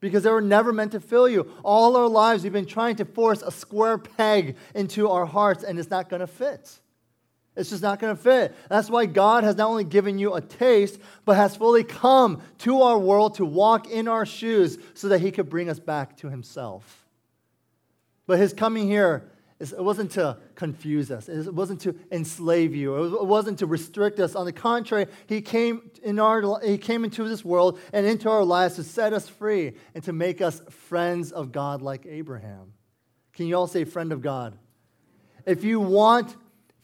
because 0.01 0.23
they 0.23 0.31
were 0.31 0.41
never 0.41 0.73
meant 0.73 0.93
to 0.93 1.01
fill 1.01 1.29
you. 1.29 1.51
All 1.65 1.97
our 1.97 2.09
lives, 2.09 2.43
we've 2.43 2.53
been 2.53 2.67
trying 2.67 2.97
to 2.97 3.05
force 3.05 3.43
a 3.43 3.51
square 3.51 3.99
peg 3.99 4.57
into 4.75 5.09
our 5.09 5.27
hearts, 5.27 5.65
and 5.65 5.79
it's 5.79 5.91
not 5.91 6.09
going 6.09 6.21
to 6.21 6.27
fit. 6.27 6.81
It's 7.59 7.71
just 7.71 7.83
not 7.83 7.99
going 7.99 8.17
to 8.17 8.23
fit. 8.23 8.55
That's 8.71 8.89
why 8.89 9.07
God 9.07 9.43
has 9.43 9.57
not 9.57 9.69
only 9.69 9.83
given 9.83 10.17
you 10.17 10.35
a 10.35 10.41
taste, 10.41 11.01
but 11.25 11.37
has 11.37 11.57
fully 11.57 11.83
come 11.83 12.41
to 12.59 12.83
our 12.83 12.97
world 12.97 13.35
to 13.35 13.45
walk 13.45 13.91
in 13.91 14.07
our 14.07 14.25
shoes 14.25 14.79
so 14.95 15.09
that 15.09 15.21
He 15.21 15.33
could 15.33 15.51
bring 15.51 15.69
us 15.69 15.81
back 15.81 16.17
to 16.19 16.31
Himself. 16.31 17.05
But 18.29 18.39
His 18.39 18.53
coming 18.53 18.87
here, 18.87 19.29
it 19.59 19.77
wasn't 19.77 20.13
to 20.13 20.39
confuse 20.55 21.11
us, 21.11 21.29
it 21.29 21.53
wasn't 21.53 21.81
to 21.81 21.97
enslave 22.13 22.77
you, 22.77 23.17
it 23.17 23.27
wasn't 23.27 23.59
to 23.59 23.67
restrict 23.67 24.21
us. 24.21 24.37
On 24.37 24.45
the 24.45 24.53
contrary, 24.53 25.07
He 25.27 25.41
came, 25.41 25.91
in 26.05 26.21
our, 26.21 26.61
he 26.65 26.79
came 26.79 27.03
into 27.03 27.29
this 27.29 27.45
world 27.45 27.81
and 27.93 28.07
into 28.07 28.31
our 28.31 28.45
lives 28.45 28.77
to 28.77 28.85
set 28.85 29.13
us 29.13 29.29
free 29.29 29.73
and 29.97 30.05
to 30.05 30.13
make 30.13 30.41
us 30.41 30.63
friends 30.71 31.33
of 31.33 31.51
God 31.51 31.83
like 31.83 32.07
Abraham. 32.07 32.73
Can 33.33 33.49
you 33.49 33.57
all 33.57 33.67
say, 33.67 33.83
friend 33.83 34.13
of 34.13 34.23
God? 34.23 34.57
If 35.45 35.65
you 35.65 35.81
want 35.81 36.37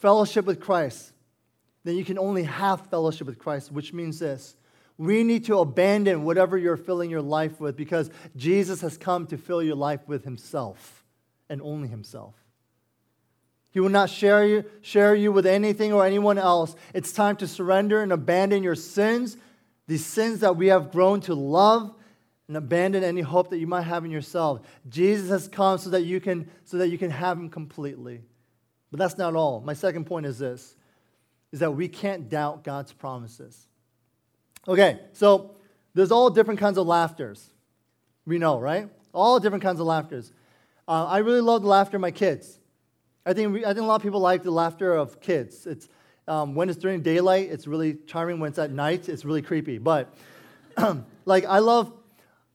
fellowship 0.05 0.45
with 0.45 0.61
Christ, 0.61 1.15
then 1.83 1.97
you 1.97 2.05
can 2.05 2.19
only 2.19 2.43
have 2.43 2.89
fellowship 2.89 3.27
with 3.27 3.39
Christ, 3.39 3.73
which 3.73 3.95
means 3.95 4.19
this 4.19 4.55
We 4.99 5.25
need 5.25 5.47
to 5.47 5.61
abandon 5.61 6.25
whatever 6.25 6.59
you're 6.59 6.77
filling 6.77 7.09
your 7.09 7.23
life 7.23 7.59
with 7.59 7.75
because 7.75 8.11
Jesus 8.37 8.83
has 8.83 8.99
come 8.99 9.27
to 9.29 9.39
fill 9.39 9.63
your 9.63 9.77
life 9.77 10.07
with 10.07 10.23
himself 10.23 11.07
and 11.49 11.63
only 11.63 11.89
himself. 11.89 12.35
He 13.71 13.81
will 13.81 13.89
not 13.89 14.11
share 14.11 14.45
you, 14.45 14.67
share 14.83 15.15
you 15.15 15.33
with 15.33 15.47
anything 15.47 15.95
or 15.95 16.05
anyone 16.05 16.37
else. 16.37 16.77
It's 16.93 17.11
time 17.11 17.37
to 17.37 17.49
surrender 17.49 18.03
and 18.03 18.13
abandon 18.13 18.63
your 18.63 18.75
sins, 18.75 19.39
these 19.87 20.05
sins 20.05 20.41
that 20.41 20.55
we 20.55 20.67
have 20.67 20.93
grown 20.93 21.23
to 21.23 21.35
love, 21.35 21.95
and 22.47 22.59
abandon 22.59 23.05
any 23.05 23.23
hope 23.23 23.49
that 23.49 23.59
you 23.59 23.67
might 23.67 23.83
have 23.83 24.05
in 24.05 24.11
yourself. 24.11 24.61
Jesus 24.87 25.31
has 25.31 25.49
come 25.49 25.79
so 25.79 25.89
that 25.89 26.03
you 26.03 26.21
can, 26.21 26.51
so 26.67 26.77
that 26.77 26.89
you 26.89 26.99
can 26.99 27.11
have 27.11 27.39
him 27.39 27.49
completely. 27.49 28.21
But 28.95 29.01
that's 29.01 29.19
not 29.19 29.35
all. 29.35 29.61
My 29.61 29.73
second 29.73 30.05
point 30.05 30.25
is 30.25 30.39
this 30.39 30.77
is 31.51 31.59
that 31.59 31.73
we 31.73 31.89
can't 31.89 32.29
doubt 32.29 32.63
God's 32.63 32.93
promises. 32.93 33.67
Okay, 34.69 35.01
so 35.15 35.57
there's 35.95 36.13
all 36.13 36.31
different 36.31 36.61
kinds 36.61 36.79
of 36.79 36.87
laughters. 36.87 37.51
We 38.25 38.39
know, 38.39 38.61
right? 38.61 38.89
All 39.13 39.41
different 39.41 39.65
kinds 39.65 39.81
of 39.81 39.87
laughters. 39.87 40.33
Uh, 40.87 41.07
I 41.07 41.19
really 41.19 41.41
love 41.41 41.63
the 41.63 41.69
laughter 41.69 41.97
of 41.97 42.03
my 42.03 42.13
kids. 42.13 42.61
I 43.27 43.33
think, 43.33 43.53
we, 43.53 43.65
I 43.65 43.75
think 43.75 43.81
a 43.81 43.83
lot 43.83 43.97
of 43.97 44.03
people 44.03 44.21
like 44.21 44.45
the 44.45 44.53
laughter 44.53 44.95
of 44.95 45.21
kids. 45.21 45.67
It's, 45.67 45.89
um, 46.29 46.55
when 46.55 46.69
it's 46.69 46.79
during 46.79 47.03
daylight, 47.03 47.49
it's 47.51 47.67
really 47.67 47.97
charming. 48.07 48.39
When 48.39 48.51
it's 48.51 48.61
at 48.61 48.71
night, 48.71 49.09
it's 49.09 49.25
really 49.25 49.43
creepy. 49.43 49.79
But 49.79 50.15
like, 51.25 51.47
I 51.47 51.59
love, 51.59 51.93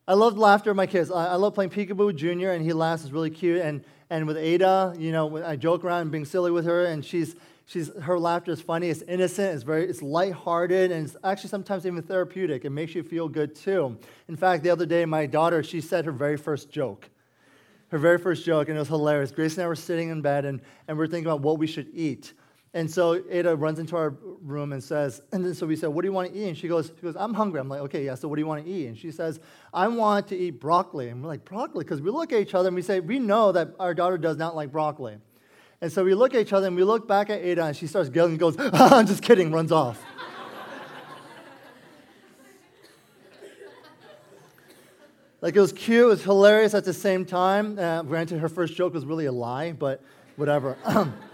I 0.08 0.13
love 0.13 0.36
the 0.36 0.41
laughter 0.41 0.72
of 0.72 0.77
my 0.77 0.88
kids. 0.88 1.12
I, 1.12 1.34
I 1.34 1.36
love 1.36 1.53
playing 1.53 1.72
Peekaboo 1.72 2.15
Junior, 2.15 2.53
and 2.53 2.63
he 2.63 2.72
laughs. 2.72 3.03
It's 3.03 3.12
really 3.12 3.29
cute. 3.29 3.60
And, 3.60 3.84
and 4.10 4.25
with 4.28 4.38
Ada, 4.38 4.96
you 4.98 5.12
know, 5.12 5.44
I 5.44 5.56
joke 5.56 5.84
around 5.84 6.01
and 6.01 6.12
being 6.12 6.25
silly 6.25 6.51
with 6.51 6.66
her, 6.66 6.86
and 6.86 7.04
she's, 7.06 7.36
she's, 7.66 7.94
her 8.01 8.18
laughter 8.18 8.51
is 8.51 8.62
funny. 8.62 8.89
It's 8.89 9.01
innocent. 9.04 9.54
It's 9.56 9.63
very, 9.63 9.86
it's 9.86 10.01
lighthearted, 10.01 10.92
and 10.92 11.06
it's 11.06 11.16
actually 11.24 11.50
sometimes 11.50 11.86
even 11.86 12.01
therapeutic. 12.01 12.66
It 12.66 12.72
makes 12.72 12.96
you 12.96 13.04
feel 13.04 13.28
good 13.28 13.56
too. 13.56 13.98
In 14.28 14.36
fact, 14.36 14.63
the 14.63 14.70
other 14.70 14.86
day, 14.86 15.06
my 15.06 15.25
daughter, 15.25 15.62
she 15.63 15.82
said 15.82 16.06
her 16.06 16.12
very 16.12 16.38
first 16.38 16.70
joke 16.70 17.10
her 17.89 17.98
very 17.98 18.18
first 18.18 18.46
joke, 18.46 18.70
and 18.70 18.78
it 18.78 18.80
was 18.80 18.88
hilarious. 18.88 19.32
Grace 19.32 19.56
and 19.58 19.63
I 19.63 19.68
were 19.68 19.75
sitting 19.75 20.10
in 20.10 20.22
bed, 20.22 20.46
and, 20.46 20.62
and 20.88 20.98
we 20.98 21.04
are 21.04 21.08
thinking 21.08 21.25
about 21.25 21.42
what 21.42 21.58
we 21.58 21.68
should 21.68 21.88
eat. 21.94 22.34
And 22.74 22.90
so 22.90 23.24
Ada 23.30 23.56
runs 23.56 23.80
into 23.80 23.96
our 23.96 24.12
room 24.44 24.74
and 24.74 24.84
says, 24.84 25.24
and 25.32 25.44
then 25.44 25.56
so 25.56 25.66
we 25.66 25.76
said, 25.76 25.88
What 25.88 26.04
do 26.04 26.08
you 26.08 26.14
want 26.14 26.32
to 26.32 26.40
eat? 26.40 26.48
And 26.50 26.58
she 26.58 26.68
goes, 26.68 26.92
she 26.96 27.02
goes, 27.02 27.16
I'm 27.16 27.34
hungry. 27.34 27.60
I'm 27.60 27.68
like, 27.68 27.82
Okay, 27.82 28.06
yeah, 28.06 28.14
so 28.14 28.28
what 28.28 28.36
do 28.36 28.42
you 28.42 28.48
want 28.48 28.64
to 28.64 28.72
eat? 28.72 28.86
And 28.86 28.98
she 28.98 29.12
says, 29.12 29.40
I 29.74 29.88
want 29.88 30.28
to 30.28 30.38
eat 30.38 30.60
broccoli. 30.60 31.10
And 31.10 31.24
we're 31.24 31.30
like, 31.30 31.46
Broccoli? 31.46 31.84
Because 31.84 32.02
we 32.02 32.12
look 32.12 32.32
at 32.32 32.40
each 32.40 32.54
other 32.54 32.68
and 32.68 32.76
we 32.76 32.84
say, 32.84 33.00
We 33.00 33.18
know 33.18 33.52
that 33.52 33.70
our 33.80 33.96
daughter 33.96 34.20
does 34.20 34.38
not 34.38 34.56
like 34.56 34.72
broccoli. 34.72 35.18
And 35.82 35.92
so 35.92 36.04
we 36.04 36.14
look 36.14 36.36
at 36.36 36.42
each 36.42 36.54
other 36.54 36.68
and 36.68 36.76
we 36.76 36.84
look 36.84 37.08
back 37.08 37.30
at 37.30 37.40
Ada 37.42 37.66
and 37.66 37.76
she 37.76 37.88
starts 37.88 38.10
giggling 38.10 38.32
and 38.34 38.40
goes, 38.40 38.56
I'm 38.60 39.08
just 39.08 39.24
kidding, 39.24 39.52
runs 39.52 39.72
off. 39.72 40.02
Like 45.42 45.56
it 45.56 45.62
was 45.62 45.72
cute, 45.72 46.04
it 46.04 46.06
was 46.06 46.22
hilarious 46.22 46.74
at 46.74 46.84
the 46.84 46.94
same 46.94 47.26
time. 47.26 47.80
Uh, 47.80 48.04
granted, 48.04 48.40
her 48.40 48.50
first 48.50 48.76
joke 48.76 48.94
was 48.94 49.06
really 49.06 49.26
a 49.26 49.32
lie, 49.32 49.72
but 49.72 50.04
whatever. 50.36 50.76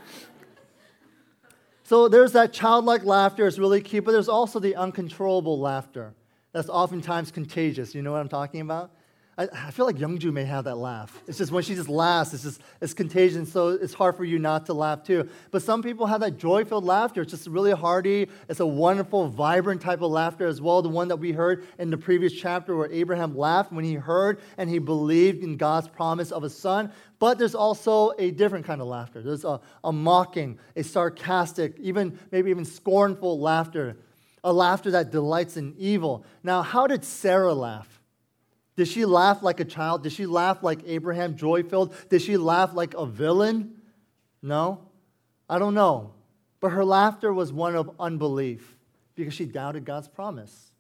so 1.86 2.08
there's 2.08 2.32
that 2.32 2.52
childlike 2.52 3.04
laughter, 3.04 3.46
it's 3.46 3.60
really 3.60 3.80
cute, 3.80 4.06
but 4.06 4.12
there's 4.12 4.28
also 4.28 4.60
the 4.60 4.76
uncontrollable 4.76 5.60
laughter 5.60 6.16
that's 6.52 6.68
oftentimes 6.68 7.30
contagious. 7.30 7.94
You 7.94 8.02
know 8.02 8.12
what 8.12 8.22
I'm 8.22 8.28
talking 8.28 8.62
about? 8.62 8.90
I, 9.38 9.50
I, 9.52 9.72
feel 9.72 9.86
like 9.86 9.98
Youngju 9.98 10.32
may 10.32 10.46
have 10.46 10.64
that 10.64 10.78
laugh. 10.78 11.22
It's 11.28 11.38
just 11.38 11.52
when 11.52 11.62
she 11.62 11.76
just 11.76 11.90
laughs, 11.90 12.34
it's 12.34 12.44
just 12.44 12.62
it's 12.80 12.94
contagion, 12.94 13.46
so 13.46 13.70
it's 13.70 13.94
hard 13.94 14.16
for 14.16 14.24
you 14.24 14.40
not 14.40 14.66
to 14.68 14.74
laugh 14.74 15.04
too. 15.04 15.28
But 15.52 15.62
some 15.62 15.84
people 15.84 16.06
have 16.06 16.22
that 16.22 16.38
joy-filled 16.38 16.86
laughter. 16.86 17.22
It's 17.22 17.32
just 17.32 17.48
really 17.48 17.74
hearty. 17.74 18.30
It's 18.48 18.62
a 18.62 18.66
wonderful, 18.66 19.28
vibrant 19.28 19.82
type 19.82 20.02
of 20.02 20.12
laughter 20.12 20.48
as 20.48 20.62
well. 20.62 20.82
The 20.82 20.88
one 20.88 21.10
that 21.10 21.18
we 21.18 21.34
heard 21.34 21.68
in 21.78 21.90
the 21.90 21.98
previous 21.98 22.32
chapter 22.32 22.78
where 22.78 22.90
Abraham 22.90 23.38
laughed 23.38 23.74
when 23.74 23.84
he 23.84 23.96
heard 23.96 24.40
and 24.58 24.70
he 24.70 24.80
believed 24.80 25.44
in 25.44 25.58
God's 25.58 25.90
promise 25.90 26.32
of 26.32 26.46
a 26.46 26.50
son. 26.50 26.94
But 27.20 27.38
there's 27.38 27.56
also 27.56 28.14
a 28.18 28.32
different 28.32 28.66
kind 28.66 28.80
of 28.80 28.88
laughter. 28.88 29.22
There's 29.22 29.44
a, 29.44 29.60
a 29.84 29.92
mocking, 29.92 30.60
a 30.78 30.84
sarcastic, 30.84 31.78
even 31.80 32.18
maybe 32.32 32.52
even 32.52 32.64
scornful 32.64 33.38
laughter, 33.38 33.98
a 34.46 34.54
laughter 34.54 34.92
that 34.92 35.12
delights 35.12 35.58
in 35.58 35.76
evil. 35.78 36.26
Now, 36.42 36.62
how 36.62 36.88
did 36.88 37.04
Sarah 37.04 37.54
laugh? 37.54 37.96
Did 38.76 38.88
she 38.88 39.06
laugh 39.06 39.42
like 39.42 39.60
a 39.60 39.66
child? 39.66 40.04
Did 40.04 40.12
she 40.12 40.26
laugh 40.26 40.62
like 40.62 40.80
Abraham, 40.86 41.38
joy 41.38 41.64
filled? 41.64 41.96
Did 42.10 42.22
she 42.22 42.38
laugh 42.38 42.74
like 42.74 42.94
a 42.94 43.06
villain? 43.06 43.76
No. 44.42 44.82
I 45.50 45.60
don't 45.60 45.74
know. 45.74 46.14
But 46.60 46.70
her 46.70 46.84
laughter 46.84 47.34
was 47.34 47.54
one 47.54 47.76
of 47.76 47.92
unbelief 48.00 48.76
because 49.16 49.34
she 49.34 49.46
doubted 49.46 49.86
God's 49.86 50.08
promise. 50.08 50.72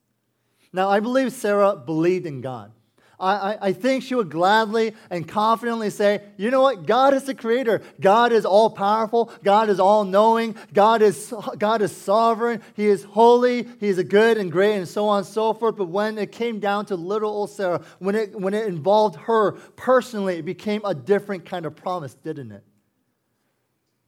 Now, 0.73 0.89
I 0.89 0.99
believe 0.99 1.31
Sarah 1.31 1.75
believed 1.75 2.25
in 2.25 2.41
God. 2.41 2.71
I, 3.19 3.57
I, 3.61 3.73
think 3.73 4.03
she 4.03 4.13
would 4.13 4.29
gladly 4.29 4.93
and 5.09 5.25
confidently 5.25 5.89
say, 5.89 6.21
you 6.35 6.51
know 6.51 6.61
what? 6.61 6.85
God 6.85 7.13
is 7.13 7.23
the 7.23 7.33
creator. 7.33 7.81
God 8.01 8.33
is 8.33 8.45
all 8.45 8.69
powerful. 8.69 9.31
God 9.43 9.69
is 9.69 9.79
all 9.79 10.03
knowing. 10.03 10.55
God 10.73 11.01
is, 11.01 11.33
God 11.57 11.81
is 11.81 11.95
sovereign. 11.95 12.61
He 12.73 12.87
is 12.87 13.03
holy. 13.05 13.67
He 13.79 13.87
is 13.87 14.01
good 14.03 14.37
and 14.37 14.51
great 14.51 14.75
and 14.75 14.87
so 14.87 15.07
on 15.07 15.19
and 15.19 15.27
so 15.27 15.53
forth. 15.53 15.77
But 15.77 15.87
when 15.87 16.17
it 16.17 16.33
came 16.33 16.59
down 16.59 16.87
to 16.87 16.95
little 16.95 17.31
old 17.31 17.51
Sarah, 17.51 17.81
when 17.99 18.15
it, 18.15 18.37
when 18.37 18.53
it 18.53 18.67
involved 18.67 19.15
her 19.21 19.53
personally, 19.75 20.37
it 20.37 20.45
became 20.45 20.81
a 20.83 20.93
different 20.93 21.45
kind 21.45 21.65
of 21.65 21.75
promise, 21.75 22.15
didn't 22.15 22.51
it? 22.51 22.63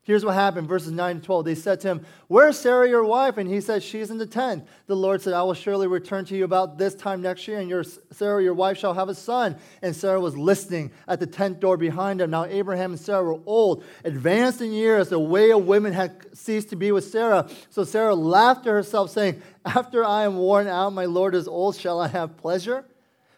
Here's 0.07 0.23
what 0.23 0.35
happened, 0.35 0.69
verses 0.69 0.93
9 0.93 1.19
to 1.19 1.25
12. 1.25 1.43
They 1.43 1.53
said 1.53 1.81
to 1.81 1.89
him, 1.89 2.05
Where's 2.29 2.57
Sarah, 2.57 2.87
your 2.87 3.03
wife? 3.03 3.37
And 3.37 3.49
he 3.49 3.59
said, 3.59 3.83
She's 3.83 4.09
in 4.09 4.17
the 4.17 4.25
tent. 4.25 4.65
The 4.85 4.95
Lord 4.95 5.21
said, 5.21 5.33
I 5.33 5.43
will 5.43 5.53
surely 5.53 5.85
return 5.85 6.23
to 6.27 6.37
you 6.37 6.45
about 6.45 6.77
this 6.77 6.95
time 6.95 7.21
next 7.21 7.45
year, 7.45 7.59
and 7.59 7.69
your 7.69 7.83
Sarah, 8.11 8.41
your 8.41 8.53
wife, 8.53 8.77
shall 8.77 8.93
have 8.93 9.09
a 9.09 9.13
son. 9.13 9.57
And 9.81 9.93
Sarah 9.93 10.21
was 10.21 10.37
listening 10.37 10.91
at 11.09 11.19
the 11.19 11.27
tent 11.27 11.59
door 11.59 11.75
behind 11.75 12.21
him. 12.21 12.29
Now 12.29 12.45
Abraham 12.45 12.91
and 12.91 12.99
Sarah 13.01 13.21
were 13.21 13.41
old, 13.45 13.83
advanced 14.05 14.61
in 14.61 14.71
years. 14.71 15.09
The 15.09 15.19
way 15.19 15.51
of 15.51 15.67
women 15.67 15.91
had 15.91 16.25
ceased 16.37 16.69
to 16.69 16.77
be 16.77 16.93
with 16.93 17.03
Sarah. 17.03 17.49
So 17.69 17.83
Sarah 17.83 18.15
laughed 18.15 18.63
to 18.63 18.71
herself, 18.71 19.11
saying, 19.11 19.41
After 19.65 20.05
I 20.05 20.23
am 20.23 20.37
worn 20.37 20.67
out, 20.67 20.93
my 20.93 21.03
Lord 21.03 21.35
is 21.35 21.49
old, 21.49 21.75
shall 21.75 21.99
I 21.99 22.07
have 22.07 22.37
pleasure? 22.37 22.85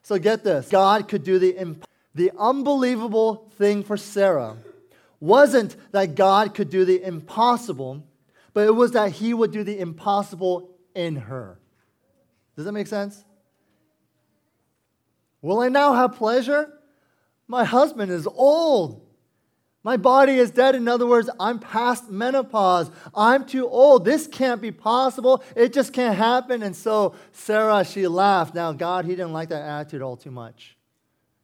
So 0.03 0.19
get 0.19 0.43
this 0.43 0.69
God 0.69 1.07
could 1.07 1.23
do 1.23 1.39
the, 1.39 1.57
imp- 1.57 1.87
the 2.13 2.31
unbelievable 2.37 3.49
thing 3.57 3.81
for 3.81 3.97
Sarah 3.97 4.55
wasn't 5.19 5.75
that 5.91 6.15
God 6.15 6.53
could 6.53 6.69
do 6.69 6.85
the 6.85 7.03
impossible, 7.03 8.03
but 8.53 8.65
it 8.67 8.75
was 8.75 8.91
that 8.91 9.11
He 9.11 9.33
would 9.33 9.51
do 9.51 9.63
the 9.63 9.79
impossible 9.79 10.71
in 10.95 11.15
her. 11.15 11.59
Does 12.55 12.65
that 12.65 12.71
make 12.71 12.87
sense? 12.87 13.23
Will 15.41 15.59
I 15.59 15.69
now 15.69 15.93
have 15.93 16.15
pleasure? 16.15 16.73
My 17.47 17.63
husband 17.63 18.11
is 18.11 18.27
old. 18.27 19.05
My 19.81 19.95
body 19.95 20.33
is 20.33 20.51
dead. 20.51 20.75
In 20.75 20.87
other 20.89 21.07
words, 21.07 21.29
I'm 21.39 21.57
past 21.57 22.09
menopause. 22.09 22.91
I'm 23.15 23.45
too 23.45 23.67
old. 23.67 24.03
This 24.03 24.27
can't 24.27 24.61
be 24.61 24.71
possible. 24.71 25.41
It 25.55 25.71
just 25.71 25.93
can't 25.93 26.17
happen. 26.17 26.61
And 26.63 26.75
so 26.75 27.15
Sarah, 27.31 27.85
she 27.85 28.07
laughed. 28.07 28.53
Now, 28.53 28.73
God, 28.73 29.05
He 29.05 29.11
didn't 29.11 29.31
like 29.31 29.49
that 29.49 29.61
attitude 29.61 30.01
all 30.01 30.17
too 30.17 30.31
much. 30.31 30.77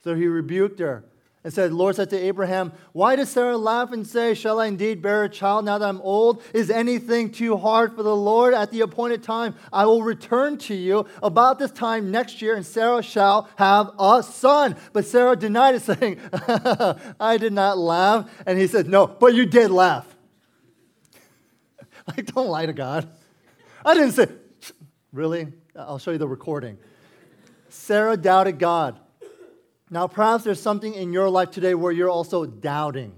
So 0.04 0.16
He 0.16 0.28
rebuked 0.28 0.80
her 0.80 1.06
and 1.46 1.54
said, 1.54 1.70
the 1.70 1.76
Lord 1.76 1.96
said 1.96 2.10
to 2.10 2.18
Abraham, 2.18 2.74
Why 2.92 3.16
does 3.16 3.30
Sarah 3.30 3.56
laugh 3.56 3.92
and 3.92 4.06
say, 4.06 4.34
Shall 4.34 4.60
I 4.60 4.66
indeed 4.66 5.04
bear 5.04 5.26
a 5.26 5.30
child 5.30 5.64
now 5.64 5.78
that 5.78 5.88
I'm 5.88 6.02
old? 6.02 6.42
Is 6.56 6.72
anything 6.72 7.30
too 7.30 7.56
hard 7.56 7.96
for 7.96 8.02
the 8.02 8.16
Lord? 8.16 8.56
At 8.56 8.72
the 8.72 8.82
appointed 8.82 9.22
time, 9.22 9.54
I 9.72 9.86
will 9.86 10.02
return 10.02 10.58
to 10.58 10.74
you 10.74 11.06
about 11.22 11.60
this 11.60 11.70
time 11.70 12.10
next 12.10 12.42
year, 12.42 12.56
and 12.56 12.66
Sarah 12.66 13.04
shall 13.04 13.48
have 13.58 13.92
a 14.00 14.24
son. 14.24 14.76
But 14.92 15.06
Sarah 15.06 15.36
denied 15.36 15.76
it, 15.76 15.82
saying, 15.84 16.20
I 17.20 17.38
did 17.38 17.54
not 17.54 17.78
laugh. 17.78 18.28
And 18.48 18.58
he 18.58 18.66
said, 18.66 18.88
No, 18.88 19.06
but 19.06 19.36
you 19.36 19.46
did 19.46 19.70
laugh. 19.70 20.08
like, 22.08 22.26
don't 22.26 22.48
lie 22.48 22.66
to 22.66 22.74
God. 22.74 23.08
I 23.86 23.94
didn't 23.94 24.14
say, 24.14 24.30
Really? 25.14 25.54
I'll 25.76 26.00
show 26.00 26.10
you 26.10 26.18
the 26.18 26.28
recording. 26.28 26.80
Sarah 27.70 28.18
doubted 28.18 28.58
God. 28.58 29.00
Now, 29.90 30.08
perhaps 30.08 30.44
there's 30.44 30.62
something 30.62 30.94
in 30.94 31.14
your 31.14 31.30
life 31.30 31.52
today 31.52 31.76
where 31.76 31.92
you're 31.92 32.10
also 32.10 32.46
doubting 32.46 33.14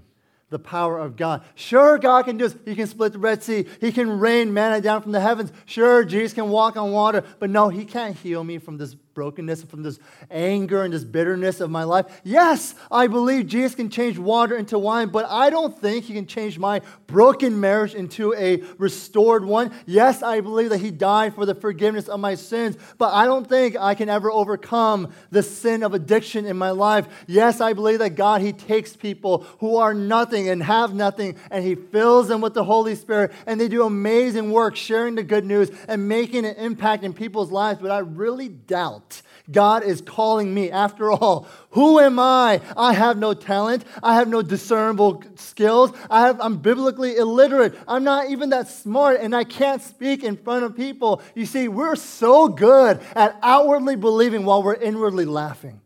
the 0.50 0.58
power 0.58 0.98
of 0.98 1.16
God. 1.16 1.42
Sure, 1.54 1.98
God 1.98 2.24
can 2.24 2.36
do 2.36 2.48
this. 2.48 2.58
He 2.64 2.74
can 2.74 2.86
split 2.86 3.12
the 3.12 3.18
Red 3.18 3.42
Sea. 3.42 3.66
He 3.80 3.92
can 3.92 4.18
rain 4.18 4.52
manna 4.52 4.80
down 4.80 5.02
from 5.02 5.12
the 5.12 5.20
heavens. 5.20 5.52
Sure, 5.66 6.04
Jesus 6.04 6.32
can 6.32 6.48
walk 6.48 6.76
on 6.76 6.92
water. 6.92 7.22
But 7.38 7.50
no, 7.50 7.68
He 7.68 7.84
can't 7.84 8.16
heal 8.16 8.42
me 8.44 8.58
from 8.58 8.78
this 8.78 8.96
brokenness, 9.18 9.64
from 9.64 9.82
this 9.82 9.98
anger 10.30 10.84
and 10.84 10.94
this 10.94 11.02
bitterness 11.02 11.60
of 11.60 11.70
my 11.70 11.82
life. 11.82 12.06
Yes, 12.22 12.76
I 12.88 13.08
believe 13.08 13.48
Jesus 13.48 13.74
can 13.74 13.90
change 13.90 14.16
water 14.16 14.56
into 14.56 14.78
wine, 14.78 15.08
but 15.08 15.26
I 15.28 15.50
don't 15.50 15.76
think 15.76 16.04
he 16.04 16.14
can 16.14 16.28
change 16.28 16.56
my 16.56 16.82
broken 17.08 17.58
marriage 17.58 17.96
into 17.96 18.32
a 18.34 18.62
restored 18.78 19.44
one. 19.44 19.72
Yes, 19.86 20.22
I 20.22 20.40
believe 20.40 20.70
that 20.70 20.78
he 20.78 20.92
died 20.92 21.34
for 21.34 21.44
the 21.46 21.56
forgiveness 21.56 22.06
of 22.06 22.20
my 22.20 22.36
sins, 22.36 22.76
but 22.96 23.12
I 23.12 23.24
don't 23.24 23.48
think 23.48 23.76
I 23.76 23.96
can 23.96 24.08
ever 24.08 24.30
overcome 24.30 25.12
the 25.32 25.42
sin 25.42 25.82
of 25.82 25.94
addiction 25.94 26.46
in 26.46 26.56
my 26.56 26.70
life. 26.70 27.08
Yes, 27.26 27.60
I 27.60 27.72
believe 27.72 27.98
that 27.98 28.14
God, 28.14 28.40
he 28.40 28.52
takes 28.52 28.94
people 28.94 29.44
who 29.58 29.78
are 29.78 29.94
nothing 29.94 30.48
and 30.48 30.62
have 30.62 30.94
nothing, 30.94 31.34
and 31.50 31.64
he 31.64 31.74
fills 31.74 32.28
them 32.28 32.40
with 32.40 32.54
the 32.54 32.62
Holy 32.62 32.94
Spirit, 32.94 33.32
and 33.48 33.60
they 33.60 33.66
do 33.66 33.82
amazing 33.82 34.52
work 34.52 34.76
sharing 34.76 35.16
the 35.16 35.24
good 35.24 35.44
news 35.44 35.72
and 35.88 36.08
making 36.08 36.44
an 36.44 36.54
impact 36.54 37.02
in 37.02 37.12
people's 37.12 37.50
lives. 37.50 37.80
But 37.82 37.90
I 37.90 37.98
really 37.98 38.48
doubt 38.48 39.07
God 39.50 39.82
is 39.82 40.00
calling 40.00 40.52
me. 40.52 40.70
After 40.70 41.10
all, 41.10 41.48
who 41.70 41.98
am 42.00 42.18
I? 42.18 42.60
I 42.76 42.92
have 42.92 43.16
no 43.18 43.34
talent. 43.34 43.84
I 44.02 44.16
have 44.16 44.28
no 44.28 44.42
discernible 44.42 45.22
skills. 45.36 45.92
I 46.10 46.26
have, 46.26 46.40
I'm 46.40 46.58
biblically 46.58 47.16
illiterate. 47.16 47.74
I'm 47.86 48.04
not 48.04 48.30
even 48.30 48.50
that 48.50 48.68
smart, 48.68 49.20
and 49.20 49.34
I 49.34 49.44
can't 49.44 49.80
speak 49.80 50.22
in 50.22 50.36
front 50.36 50.64
of 50.64 50.76
people. 50.76 51.22
You 51.34 51.46
see, 51.46 51.68
we're 51.68 51.96
so 51.96 52.48
good 52.48 53.00
at 53.14 53.38
outwardly 53.42 53.96
believing 53.96 54.44
while 54.44 54.62
we're 54.62 54.74
inwardly 54.74 55.24
laughing. 55.24 55.80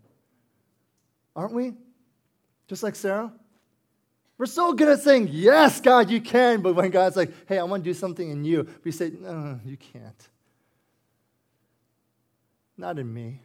Aren't 1.36 1.54
we? 1.54 1.72
Just 2.68 2.82
like 2.82 2.96
Sarah? 2.96 3.32
We're 4.38 4.46
so 4.46 4.72
good 4.72 4.88
at 4.88 5.00
saying, 5.00 5.28
Yes, 5.30 5.80
God, 5.80 6.10
you 6.10 6.20
can. 6.20 6.62
But 6.62 6.74
when 6.74 6.90
God's 6.90 7.16
like, 7.16 7.32
Hey, 7.46 7.58
I 7.58 7.62
want 7.62 7.84
to 7.84 7.90
do 7.90 7.94
something 7.94 8.28
in 8.28 8.44
you, 8.44 8.66
we 8.82 8.90
say, 8.90 9.12
No, 9.16 9.60
you 9.64 9.76
can't. 9.76 10.28
Not 12.76 12.98
in 12.98 13.12
me. 13.12 13.40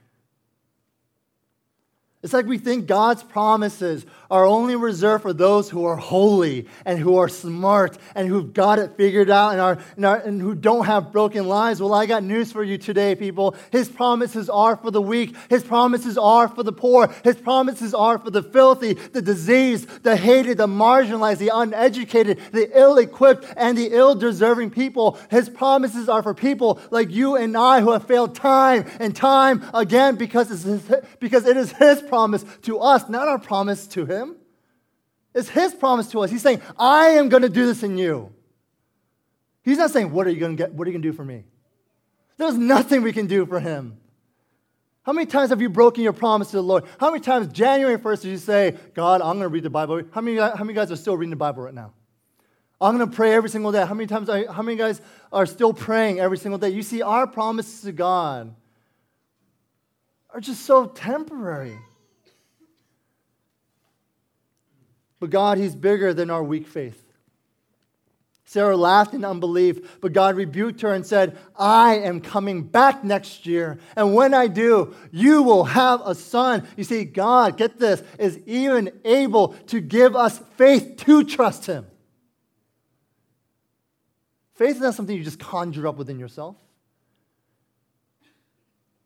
It's 2.27 2.33
like 2.33 2.45
we 2.45 2.57
think 2.57 2.87
God's 2.87 3.23
promises 3.23 4.05
are 4.29 4.45
only 4.45 4.75
reserved 4.75 5.21
for 5.21 5.31
those 5.31 5.69
who 5.69 5.85
are 5.85 5.95
holy 5.95 6.67
and 6.83 6.99
who 6.99 7.15
are 7.15 7.29
smart 7.29 7.97
and 8.15 8.27
who've 8.27 8.53
got 8.53 8.79
it 8.79 8.97
figured 8.97 9.29
out 9.29 9.53
and, 9.53 9.61
are, 9.61 9.77
and, 9.95 10.05
are, 10.05 10.17
and 10.17 10.41
who 10.41 10.53
don't 10.53 10.85
have 10.87 11.13
broken 11.13 11.47
lives. 11.47 11.81
Well, 11.81 11.93
I 11.93 12.05
got 12.05 12.25
news 12.25 12.51
for 12.51 12.65
you 12.65 12.77
today, 12.77 13.15
people. 13.15 13.55
His 13.71 13.87
promises 13.87 14.49
are 14.49 14.75
for 14.75 14.91
the 14.91 15.01
weak, 15.01 15.37
His 15.49 15.63
promises 15.63 16.17
are 16.17 16.49
for 16.49 16.63
the 16.63 16.73
poor, 16.73 17.07
His 17.23 17.37
promises 17.37 17.93
are 17.93 18.19
for 18.19 18.29
the 18.29 18.43
filthy, 18.43 18.95
the 18.95 19.21
diseased, 19.21 20.03
the 20.03 20.17
hated, 20.17 20.57
the 20.57 20.67
marginalized, 20.67 21.37
the 21.37 21.51
uneducated, 21.53 22.41
the 22.51 22.77
ill 22.77 22.97
equipped, 22.97 23.45
and 23.55 23.77
the 23.77 23.87
ill 23.93 24.15
deserving 24.15 24.71
people. 24.71 25.17
His 25.29 25.47
promises 25.47 26.09
are 26.09 26.23
for 26.23 26.33
people 26.33 26.81
like 26.91 27.09
you 27.09 27.37
and 27.37 27.55
I 27.55 27.79
who 27.79 27.93
have 27.93 28.05
failed 28.05 28.35
time 28.35 28.85
and 28.99 29.15
time 29.15 29.63
again 29.73 30.17
because, 30.17 30.51
it's 30.51 30.63
his, 30.63 30.93
because 31.21 31.45
it 31.45 31.55
is 31.55 31.71
His 31.71 32.01
promise 32.01 32.16
promise 32.17 32.43
to 32.63 32.79
us, 32.79 33.07
not 33.09 33.27
our 33.27 33.37
promise 33.37 33.85
to 33.85 34.03
him. 34.03 34.35
It's 35.35 35.49
his 35.49 35.75
promise 35.75 36.09
to 36.11 36.21
us. 36.21 36.31
He's 36.31 36.41
saying, 36.41 36.61
I 36.79 37.09
am 37.09 37.29
going 37.29 37.43
to 37.43 37.49
do 37.49 37.67
this 37.67 37.83
in 37.83 37.95
you. 37.95 38.33
He's 39.61 39.77
not 39.77 39.91
saying, 39.91 40.11
What 40.11 40.25
are 40.25 40.31
you 40.31 40.39
going 40.39 40.57
to 40.57 40.63
get? 40.63 40.73
What 40.73 40.87
are 40.87 40.89
you 40.89 40.97
going 40.97 41.03
to 41.03 41.09
do 41.09 41.13
for 41.13 41.23
me? 41.23 41.43
There's 42.37 42.57
nothing 42.57 43.03
we 43.03 43.13
can 43.13 43.27
do 43.27 43.45
for 43.45 43.59
him. 43.59 43.97
How 45.03 45.13
many 45.13 45.27
times 45.27 45.51
have 45.51 45.61
you 45.61 45.69
broken 45.69 46.03
your 46.03 46.13
promise 46.13 46.49
to 46.51 46.57
the 46.57 46.63
Lord? 46.63 46.85
How 46.99 47.11
many 47.11 47.21
times, 47.21 47.47
January 47.53 47.97
1st, 47.97 48.21
did 48.23 48.29
you 48.29 48.37
say, 48.37 48.75
God, 48.95 49.21
I'm 49.21 49.37
going 49.37 49.41
to 49.41 49.47
read 49.47 49.63
the 49.63 49.69
Bible? 49.69 50.01
How 50.11 50.21
many, 50.21 50.37
how 50.37 50.63
many 50.63 50.73
guys 50.73 50.91
are 50.91 50.95
still 50.95 51.15
reading 51.15 51.29
the 51.29 51.35
Bible 51.35 51.63
right 51.63 51.73
now? 51.73 51.93
I'm 52.81 52.97
going 52.97 53.09
to 53.09 53.15
pray 53.15 53.33
every 53.33 53.49
single 53.49 53.71
day. 53.71 53.85
How 53.85 53.93
many 53.93 54.07
times, 54.07 54.27
are, 54.27 54.51
how 54.51 54.63
many 54.63 54.75
guys 54.75 55.01
are 55.31 55.45
still 55.45 55.71
praying 55.71 56.19
every 56.19 56.37
single 56.37 56.57
day? 56.57 56.69
You 56.69 56.83
see, 56.83 57.01
our 57.01 57.27
promises 57.27 57.81
to 57.81 57.91
God 57.91 58.53
are 60.31 60.41
just 60.41 60.65
so 60.65 60.87
temporary. 60.87 61.77
But 65.19 65.29
God, 65.29 65.57
He's 65.57 65.75
bigger 65.75 66.13
than 66.13 66.29
our 66.29 66.43
weak 66.43 66.67
faith. 66.67 67.03
Sarah 68.47 68.77
laughed 68.77 69.13
in 69.13 69.25
unbelief, 69.25 69.99
but 69.99 70.13
God 70.13 70.37
rebuked 70.37 70.79
her 70.79 70.93
and 70.93 71.05
said, 71.05 71.37
I 71.57 71.95
am 71.95 72.21
coming 72.21 72.63
back 72.63 73.03
next 73.03 73.45
year. 73.45 73.77
And 73.93 74.15
when 74.15 74.33
I 74.33 74.47
do, 74.47 74.95
you 75.11 75.43
will 75.43 75.65
have 75.65 76.01
a 76.05 76.15
son. 76.15 76.65
You 76.77 76.85
see, 76.85 77.03
God, 77.03 77.57
get 77.57 77.77
this, 77.77 78.01
is 78.17 78.39
even 78.45 79.01
able 79.03 79.49
to 79.67 79.81
give 79.81 80.15
us 80.15 80.39
faith 80.55 80.95
to 81.05 81.25
trust 81.25 81.65
Him. 81.65 81.87
Faith 84.55 84.77
is 84.77 84.81
not 84.81 84.95
something 84.95 85.15
you 85.15 85.25
just 85.25 85.39
conjure 85.39 85.85
up 85.85 85.97
within 85.97 86.17
yourself. 86.17 86.55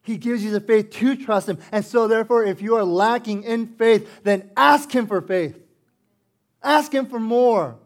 He 0.03 0.17
gives 0.17 0.43
you 0.43 0.51
the 0.51 0.61
faith 0.61 0.91
to 0.91 1.15
trust 1.15 1.49
Him. 1.49 1.57
And 1.71 1.83
so, 1.83 2.07
therefore, 2.07 2.45
if 2.45 2.61
you 2.61 2.75
are 2.75 2.83
lacking 2.83 3.41
in 3.41 3.65
faith, 3.65 4.21
then 4.21 4.51
ask 4.55 4.91
Him 4.91 5.07
for 5.07 5.19
faith. 5.19 5.59
Ask 6.63 6.93
Him 6.93 7.05
for 7.05 7.19
more. 7.19 7.77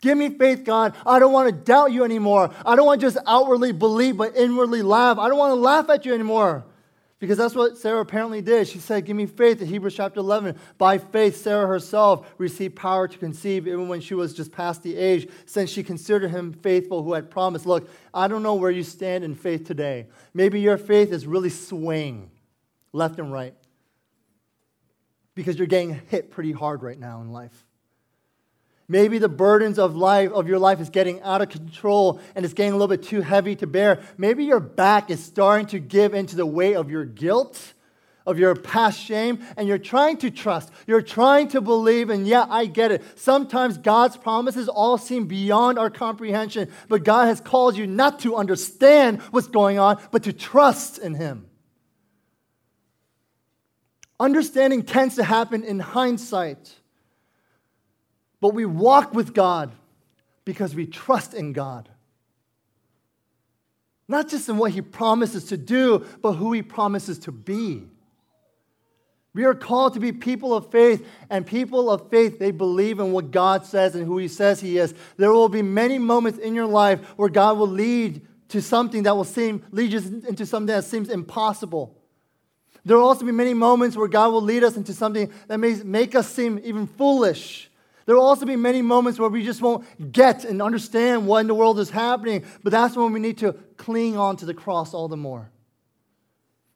Give 0.00 0.16
me 0.16 0.30
faith, 0.30 0.64
God. 0.64 0.94
I 1.04 1.18
don't 1.18 1.32
want 1.32 1.50
to 1.50 1.54
doubt 1.54 1.92
you 1.92 2.04
anymore. 2.04 2.50
I 2.64 2.74
don't 2.74 2.86
want 2.86 3.00
to 3.00 3.06
just 3.06 3.18
outwardly 3.26 3.72
believe, 3.72 4.16
but 4.16 4.34
inwardly 4.34 4.82
laugh. 4.82 5.18
I 5.18 5.28
don't 5.28 5.38
want 5.38 5.50
to 5.50 5.60
laugh 5.60 5.90
at 5.90 6.06
you 6.06 6.14
anymore. 6.14 6.64
Because 7.18 7.36
that's 7.36 7.54
what 7.54 7.76
Sarah 7.76 8.00
apparently 8.00 8.40
did. 8.40 8.66
She 8.66 8.78
said, 8.78 9.04
Give 9.04 9.14
me 9.14 9.26
faith 9.26 9.60
in 9.60 9.68
Hebrews 9.68 9.94
chapter 9.94 10.20
11. 10.20 10.58
By 10.78 10.96
faith, 10.96 11.36
Sarah 11.36 11.66
herself 11.66 12.26
received 12.38 12.76
power 12.76 13.06
to 13.06 13.18
conceive 13.18 13.68
even 13.68 13.88
when 13.88 14.00
she 14.00 14.14
was 14.14 14.32
just 14.32 14.50
past 14.50 14.82
the 14.82 14.96
age, 14.96 15.28
since 15.44 15.68
she 15.68 15.82
considered 15.82 16.30
him 16.30 16.54
faithful 16.54 17.02
who 17.02 17.12
had 17.12 17.30
promised. 17.30 17.66
Look, 17.66 17.90
I 18.14 18.26
don't 18.26 18.42
know 18.42 18.54
where 18.54 18.70
you 18.70 18.82
stand 18.82 19.22
in 19.22 19.34
faith 19.34 19.66
today. 19.66 20.06
Maybe 20.32 20.62
your 20.62 20.78
faith 20.78 21.12
is 21.12 21.26
really 21.26 21.50
swaying 21.50 22.30
left 22.94 23.18
and 23.18 23.30
right 23.30 23.54
because 25.34 25.58
you're 25.58 25.66
getting 25.66 26.00
hit 26.08 26.30
pretty 26.30 26.52
hard 26.52 26.82
right 26.82 26.98
now 26.98 27.20
in 27.20 27.32
life. 27.32 27.66
Maybe 28.90 29.18
the 29.18 29.28
burdens 29.28 29.78
of 29.78 29.94
life 29.94 30.32
of 30.32 30.48
your 30.48 30.58
life 30.58 30.80
is 30.80 30.90
getting 30.90 31.22
out 31.22 31.40
of 31.40 31.48
control 31.48 32.20
and 32.34 32.44
it's 32.44 32.54
getting 32.54 32.72
a 32.72 32.74
little 32.74 32.88
bit 32.88 33.04
too 33.04 33.20
heavy 33.20 33.54
to 33.54 33.66
bear. 33.68 34.02
Maybe 34.18 34.44
your 34.44 34.58
back 34.58 35.12
is 35.12 35.22
starting 35.22 35.68
to 35.68 35.78
give 35.78 36.12
into 36.12 36.34
the 36.34 36.44
weight 36.44 36.74
of 36.74 36.90
your 36.90 37.04
guilt, 37.04 37.74
of 38.26 38.40
your 38.40 38.56
past 38.56 39.00
shame, 39.00 39.46
and 39.56 39.68
you're 39.68 39.78
trying 39.78 40.16
to 40.16 40.30
trust. 40.32 40.72
You're 40.88 41.02
trying 41.02 41.46
to 41.50 41.60
believe, 41.60 42.10
and 42.10 42.26
yeah, 42.26 42.44
I 42.50 42.66
get 42.66 42.90
it. 42.90 43.04
Sometimes 43.16 43.78
God's 43.78 44.16
promises 44.16 44.68
all 44.68 44.98
seem 44.98 45.26
beyond 45.26 45.78
our 45.78 45.90
comprehension, 45.90 46.68
but 46.88 47.04
God 47.04 47.26
has 47.26 47.40
called 47.40 47.76
you 47.76 47.86
not 47.86 48.18
to 48.20 48.34
understand 48.34 49.22
what's 49.30 49.46
going 49.46 49.78
on, 49.78 50.02
but 50.10 50.24
to 50.24 50.32
trust 50.32 50.98
in 50.98 51.14
Him. 51.14 51.46
Understanding 54.18 54.82
tends 54.82 55.14
to 55.14 55.22
happen 55.22 55.62
in 55.62 55.78
hindsight. 55.78 56.79
But 58.40 58.54
we 58.54 58.64
walk 58.64 59.14
with 59.14 59.34
God 59.34 59.72
because 60.44 60.74
we 60.74 60.86
trust 60.86 61.34
in 61.34 61.52
God. 61.52 61.88
Not 64.08 64.28
just 64.28 64.48
in 64.48 64.56
what 64.56 64.72
He 64.72 64.82
promises 64.82 65.44
to 65.46 65.56
do, 65.56 66.04
but 66.20 66.32
who 66.32 66.52
He 66.52 66.62
promises 66.62 67.18
to 67.20 67.32
be. 67.32 67.84
We 69.32 69.44
are 69.44 69.54
called 69.54 69.94
to 69.94 70.00
be 70.00 70.10
people 70.10 70.52
of 70.52 70.72
faith, 70.72 71.06
and 71.28 71.46
people 71.46 71.88
of 71.88 72.10
faith, 72.10 72.40
they 72.40 72.50
believe 72.50 72.98
in 72.98 73.12
what 73.12 73.30
God 73.30 73.64
says 73.64 73.94
and 73.94 74.04
who 74.04 74.18
He 74.18 74.26
says 74.26 74.60
He 74.60 74.78
is. 74.78 74.92
There 75.16 75.32
will 75.32 75.48
be 75.48 75.62
many 75.62 75.98
moments 75.98 76.40
in 76.40 76.54
your 76.54 76.66
life 76.66 77.00
where 77.16 77.28
God 77.28 77.58
will 77.58 77.68
lead 77.68 78.26
to 78.48 78.60
something 78.60 79.04
that 79.04 79.16
will 79.16 79.22
seem, 79.22 79.64
lead 79.70 79.94
us 79.94 80.06
into 80.06 80.44
something 80.44 80.74
that 80.74 80.84
seems 80.84 81.08
impossible. 81.08 81.96
There 82.84 82.96
will 82.96 83.04
also 83.04 83.24
be 83.24 83.32
many 83.32 83.54
moments 83.54 83.96
where 83.96 84.08
God 84.08 84.32
will 84.32 84.42
lead 84.42 84.64
us 84.64 84.76
into 84.76 84.92
something 84.92 85.32
that 85.46 85.58
may 85.58 85.74
make 85.84 86.16
us 86.16 86.28
seem 86.28 86.60
even 86.64 86.88
foolish. 86.88 87.69
There 88.06 88.16
will 88.16 88.24
also 88.24 88.46
be 88.46 88.56
many 88.56 88.82
moments 88.82 89.18
where 89.18 89.28
we 89.28 89.44
just 89.44 89.62
won't 89.62 90.12
get 90.12 90.44
and 90.44 90.60
understand 90.60 91.26
what 91.26 91.40
in 91.40 91.46
the 91.46 91.54
world 91.54 91.78
is 91.78 91.90
happening, 91.90 92.44
but 92.62 92.70
that's 92.70 92.96
when 92.96 93.12
we 93.12 93.20
need 93.20 93.38
to 93.38 93.52
cling 93.76 94.16
on 94.16 94.36
to 94.38 94.46
the 94.46 94.54
cross 94.54 94.94
all 94.94 95.08
the 95.08 95.16
more. 95.16 95.50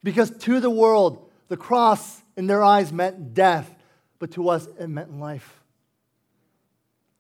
Because 0.03 0.31
to 0.31 0.61
the 0.61 0.71
world, 0.71 1.31
the 1.49 1.57
cross 1.57 2.23
in 2.37 2.47
their 2.47 2.63
eyes 2.63 2.93
meant 2.93 3.35
death, 3.35 3.75
but 4.19 4.33
to 4.33 4.49
us, 4.49 4.69
it 4.79 4.89
meant 4.89 5.19
life. 5.19 5.61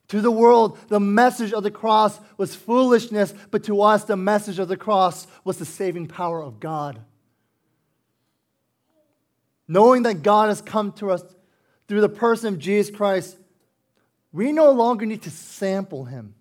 To 0.08 0.20
the 0.20 0.30
world, 0.30 0.78
the 0.88 1.00
message 1.00 1.52
of 1.52 1.62
the 1.62 1.70
cross 1.70 2.20
was 2.36 2.54
foolishness, 2.54 3.34
but 3.50 3.64
to 3.64 3.80
us, 3.82 4.04
the 4.04 4.16
message 4.16 4.58
of 4.58 4.68
the 4.68 4.76
cross 4.76 5.26
was 5.44 5.56
the 5.56 5.64
saving 5.64 6.08
power 6.08 6.42
of 6.42 6.60
God. 6.60 7.00
Knowing 9.66 10.02
that 10.02 10.22
God 10.22 10.50
has 10.50 10.60
come 10.60 10.92
to 10.92 11.10
us 11.10 11.24
through 11.88 12.02
the 12.02 12.08
person 12.08 12.52
of 12.52 12.58
Jesus 12.58 12.94
Christ, 12.94 13.38
we 14.34 14.50
no 14.50 14.72
longer 14.72 15.06
need 15.06 15.22
to 15.22 15.30
sample 15.30 16.04
him. 16.04 16.34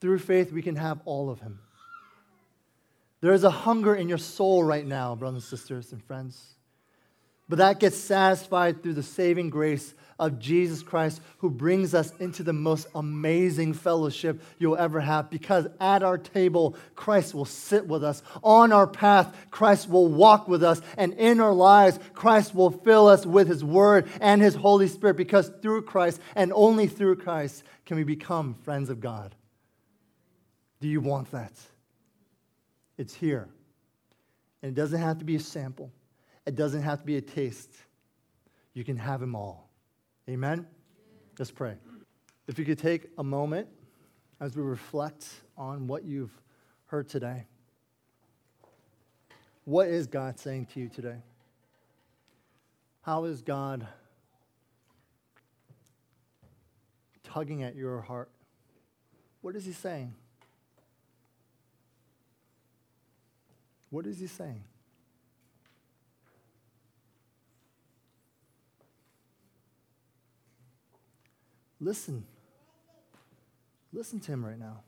Through 0.00 0.20
faith, 0.20 0.52
we 0.52 0.62
can 0.62 0.76
have 0.76 1.00
all 1.04 1.28
of 1.28 1.40
him. 1.40 1.58
There 3.20 3.32
is 3.32 3.42
a 3.42 3.50
hunger 3.50 3.94
in 3.94 4.08
your 4.08 4.18
soul 4.18 4.62
right 4.62 4.86
now, 4.86 5.16
brothers 5.16 5.42
and 5.42 5.58
sisters 5.58 5.92
and 5.92 6.02
friends. 6.02 6.54
But 7.48 7.58
that 7.58 7.80
gets 7.80 7.96
satisfied 7.96 8.82
through 8.82 8.94
the 8.94 9.02
saving 9.02 9.50
grace 9.50 9.92
of 10.22 10.38
Jesus 10.38 10.84
Christ, 10.84 11.20
who 11.38 11.50
brings 11.50 11.94
us 11.94 12.12
into 12.20 12.44
the 12.44 12.52
most 12.52 12.86
amazing 12.94 13.72
fellowship 13.72 14.40
you'll 14.56 14.76
ever 14.76 15.00
have. 15.00 15.30
Because 15.30 15.66
at 15.80 16.04
our 16.04 16.16
table, 16.16 16.76
Christ 16.94 17.34
will 17.34 17.44
sit 17.44 17.88
with 17.88 18.04
us. 18.04 18.22
On 18.44 18.70
our 18.70 18.86
path, 18.86 19.36
Christ 19.50 19.90
will 19.90 20.06
walk 20.06 20.46
with 20.46 20.62
us. 20.62 20.80
And 20.96 21.14
in 21.14 21.40
our 21.40 21.52
lives, 21.52 21.98
Christ 22.14 22.54
will 22.54 22.70
fill 22.70 23.08
us 23.08 23.26
with 23.26 23.48
His 23.48 23.64
Word 23.64 24.08
and 24.20 24.40
His 24.40 24.54
Holy 24.54 24.86
Spirit. 24.86 25.16
Because 25.16 25.50
through 25.60 25.82
Christ 25.82 26.20
and 26.36 26.52
only 26.54 26.86
through 26.86 27.16
Christ 27.16 27.64
can 27.84 27.96
we 27.96 28.04
become 28.04 28.54
friends 28.62 28.90
of 28.90 29.00
God. 29.00 29.34
Do 30.80 30.86
you 30.86 31.00
want 31.00 31.32
that? 31.32 31.52
It's 32.96 33.12
here. 33.14 33.48
And 34.62 34.70
it 34.70 34.80
doesn't 34.80 35.00
have 35.00 35.18
to 35.18 35.24
be 35.24 35.34
a 35.34 35.40
sample, 35.40 35.90
it 36.46 36.54
doesn't 36.54 36.82
have 36.82 37.00
to 37.00 37.06
be 37.06 37.16
a 37.16 37.20
taste. 37.20 37.74
You 38.72 38.84
can 38.84 38.96
have 38.96 39.20
them 39.20 39.34
all. 39.34 39.71
Amen? 40.28 40.66
Let's 41.38 41.50
pray. 41.50 41.74
If 42.46 42.58
you 42.58 42.64
could 42.64 42.78
take 42.78 43.08
a 43.18 43.24
moment 43.24 43.68
as 44.40 44.56
we 44.56 44.62
reflect 44.62 45.26
on 45.56 45.86
what 45.86 46.04
you've 46.04 46.36
heard 46.86 47.08
today. 47.08 47.46
What 49.64 49.88
is 49.88 50.06
God 50.06 50.38
saying 50.38 50.66
to 50.74 50.80
you 50.80 50.88
today? 50.88 51.18
How 53.02 53.24
is 53.24 53.40
God 53.40 53.86
tugging 57.22 57.62
at 57.62 57.76
your 57.76 58.00
heart? 58.00 58.30
What 59.40 59.56
is 59.56 59.64
He 59.64 59.72
saying? 59.72 60.14
What 63.90 64.06
is 64.06 64.18
He 64.18 64.26
saying? 64.26 64.64
Listen. 71.82 72.24
Listen 73.92 74.20
to 74.20 74.32
him 74.32 74.46
right 74.46 74.58
now. 74.58 74.82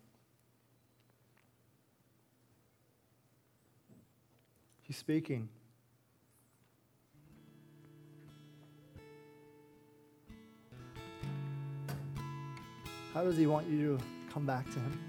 He's 4.82 4.96
speaking. 4.96 5.48
How 13.12 13.24
does 13.24 13.36
he 13.36 13.48
want 13.48 13.68
you 13.68 13.98
to 13.98 14.04
come 14.32 14.46
back 14.46 14.64
to 14.66 14.78
him? 14.78 15.00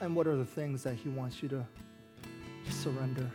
And 0.00 0.16
what 0.16 0.26
are 0.26 0.36
the 0.36 0.44
things 0.44 0.82
that 0.82 0.96
he 0.96 1.08
wants 1.08 1.40
you 1.40 1.48
to 1.50 1.64
surrender? 2.68 3.30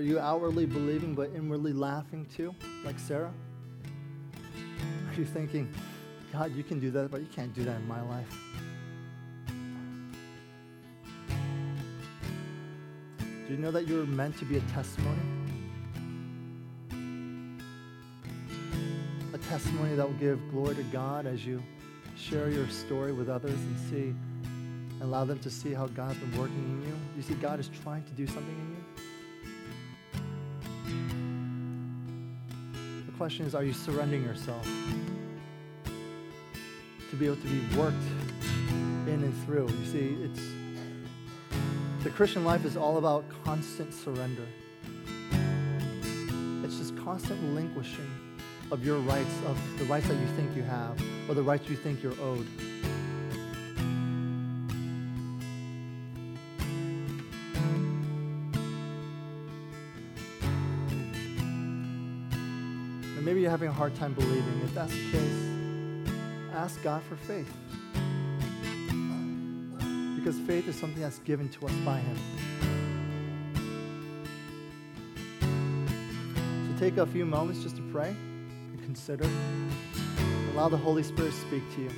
Are 0.00 0.02
you 0.02 0.18
outwardly 0.18 0.64
believing 0.64 1.14
but 1.14 1.30
inwardly 1.36 1.74
laughing 1.74 2.24
too, 2.34 2.54
like 2.86 2.98
Sarah? 2.98 3.34
Are 5.10 5.14
you 5.14 5.26
thinking, 5.26 5.70
God, 6.32 6.56
you 6.56 6.64
can 6.64 6.80
do 6.80 6.90
that, 6.92 7.10
but 7.10 7.20
you 7.20 7.26
can't 7.26 7.52
do 7.52 7.64
that 7.64 7.76
in 7.76 7.86
my 7.86 8.00
life? 8.00 8.34
Do 13.18 13.52
you 13.52 13.58
know 13.58 13.70
that 13.70 13.86
you're 13.86 14.06
meant 14.06 14.38
to 14.38 14.46
be 14.46 14.56
a 14.56 14.60
testimony? 14.72 15.20
A 19.34 19.38
testimony 19.50 19.96
that 19.96 20.08
will 20.08 20.18
give 20.18 20.40
glory 20.50 20.76
to 20.76 20.82
God 20.84 21.26
as 21.26 21.44
you 21.44 21.62
share 22.16 22.48
your 22.48 22.70
story 22.70 23.12
with 23.12 23.28
others 23.28 23.52
and 23.52 23.78
see, 23.90 24.14
and 24.44 25.02
allow 25.02 25.26
them 25.26 25.40
to 25.40 25.50
see 25.50 25.74
how 25.74 25.88
God's 25.88 26.16
been 26.20 26.38
working 26.38 26.56
in 26.56 26.88
you. 26.88 26.96
You 27.18 27.22
see, 27.22 27.34
God 27.34 27.60
is 27.60 27.68
trying 27.82 28.04
to 28.04 28.12
do 28.12 28.26
something 28.26 28.46
in 28.48 28.76
you. 28.76 28.79
Question 33.20 33.44
is 33.44 33.54
are 33.54 33.64
you 33.64 33.74
surrendering 33.74 34.24
yourself 34.24 34.66
to 37.10 37.16
be 37.18 37.26
able 37.26 37.36
to 37.36 37.48
be 37.48 37.76
worked 37.76 38.08
in 39.06 39.22
and 39.22 39.44
through? 39.44 39.68
You 39.68 39.84
see, 39.84 40.16
it's 40.24 40.40
the 42.02 42.08
Christian 42.08 42.46
life 42.46 42.64
is 42.64 42.78
all 42.78 42.96
about 42.96 43.26
constant 43.44 43.92
surrender. 43.92 44.46
It's 46.64 46.78
just 46.78 46.96
constant 46.96 47.38
relinquishing 47.42 48.10
of 48.70 48.86
your 48.86 48.96
rights, 49.00 49.34
of 49.44 49.78
the 49.78 49.84
rights 49.84 50.08
that 50.08 50.16
you 50.16 50.26
think 50.28 50.56
you 50.56 50.62
have, 50.62 50.98
or 51.28 51.34
the 51.34 51.42
rights 51.42 51.68
you 51.68 51.76
think 51.76 52.02
you're 52.02 52.18
owed. 52.22 52.46
You're 63.50 63.56
having 63.58 63.68
a 63.68 63.72
hard 63.72 63.96
time 63.96 64.14
believing. 64.14 64.60
If 64.62 64.72
that's 64.74 64.92
the 64.92 65.10
case, 65.10 66.12
ask 66.54 66.80
God 66.84 67.02
for 67.02 67.16
faith. 67.16 67.52
Because 70.14 70.38
faith 70.46 70.68
is 70.68 70.76
something 70.76 71.02
that's 71.02 71.18
given 71.18 71.48
to 71.48 71.66
us 71.66 71.72
by 71.84 71.98
Him. 71.98 72.16
So 76.68 76.78
take 76.78 76.98
a 76.98 77.06
few 77.06 77.26
moments 77.26 77.64
just 77.64 77.74
to 77.74 77.82
pray 77.90 78.10
and 78.10 78.80
consider. 78.84 79.28
Allow 80.52 80.68
the 80.68 80.76
Holy 80.76 81.02
Spirit 81.02 81.32
to 81.32 81.40
speak 81.40 81.64
to 81.74 81.82
you. 81.82 81.90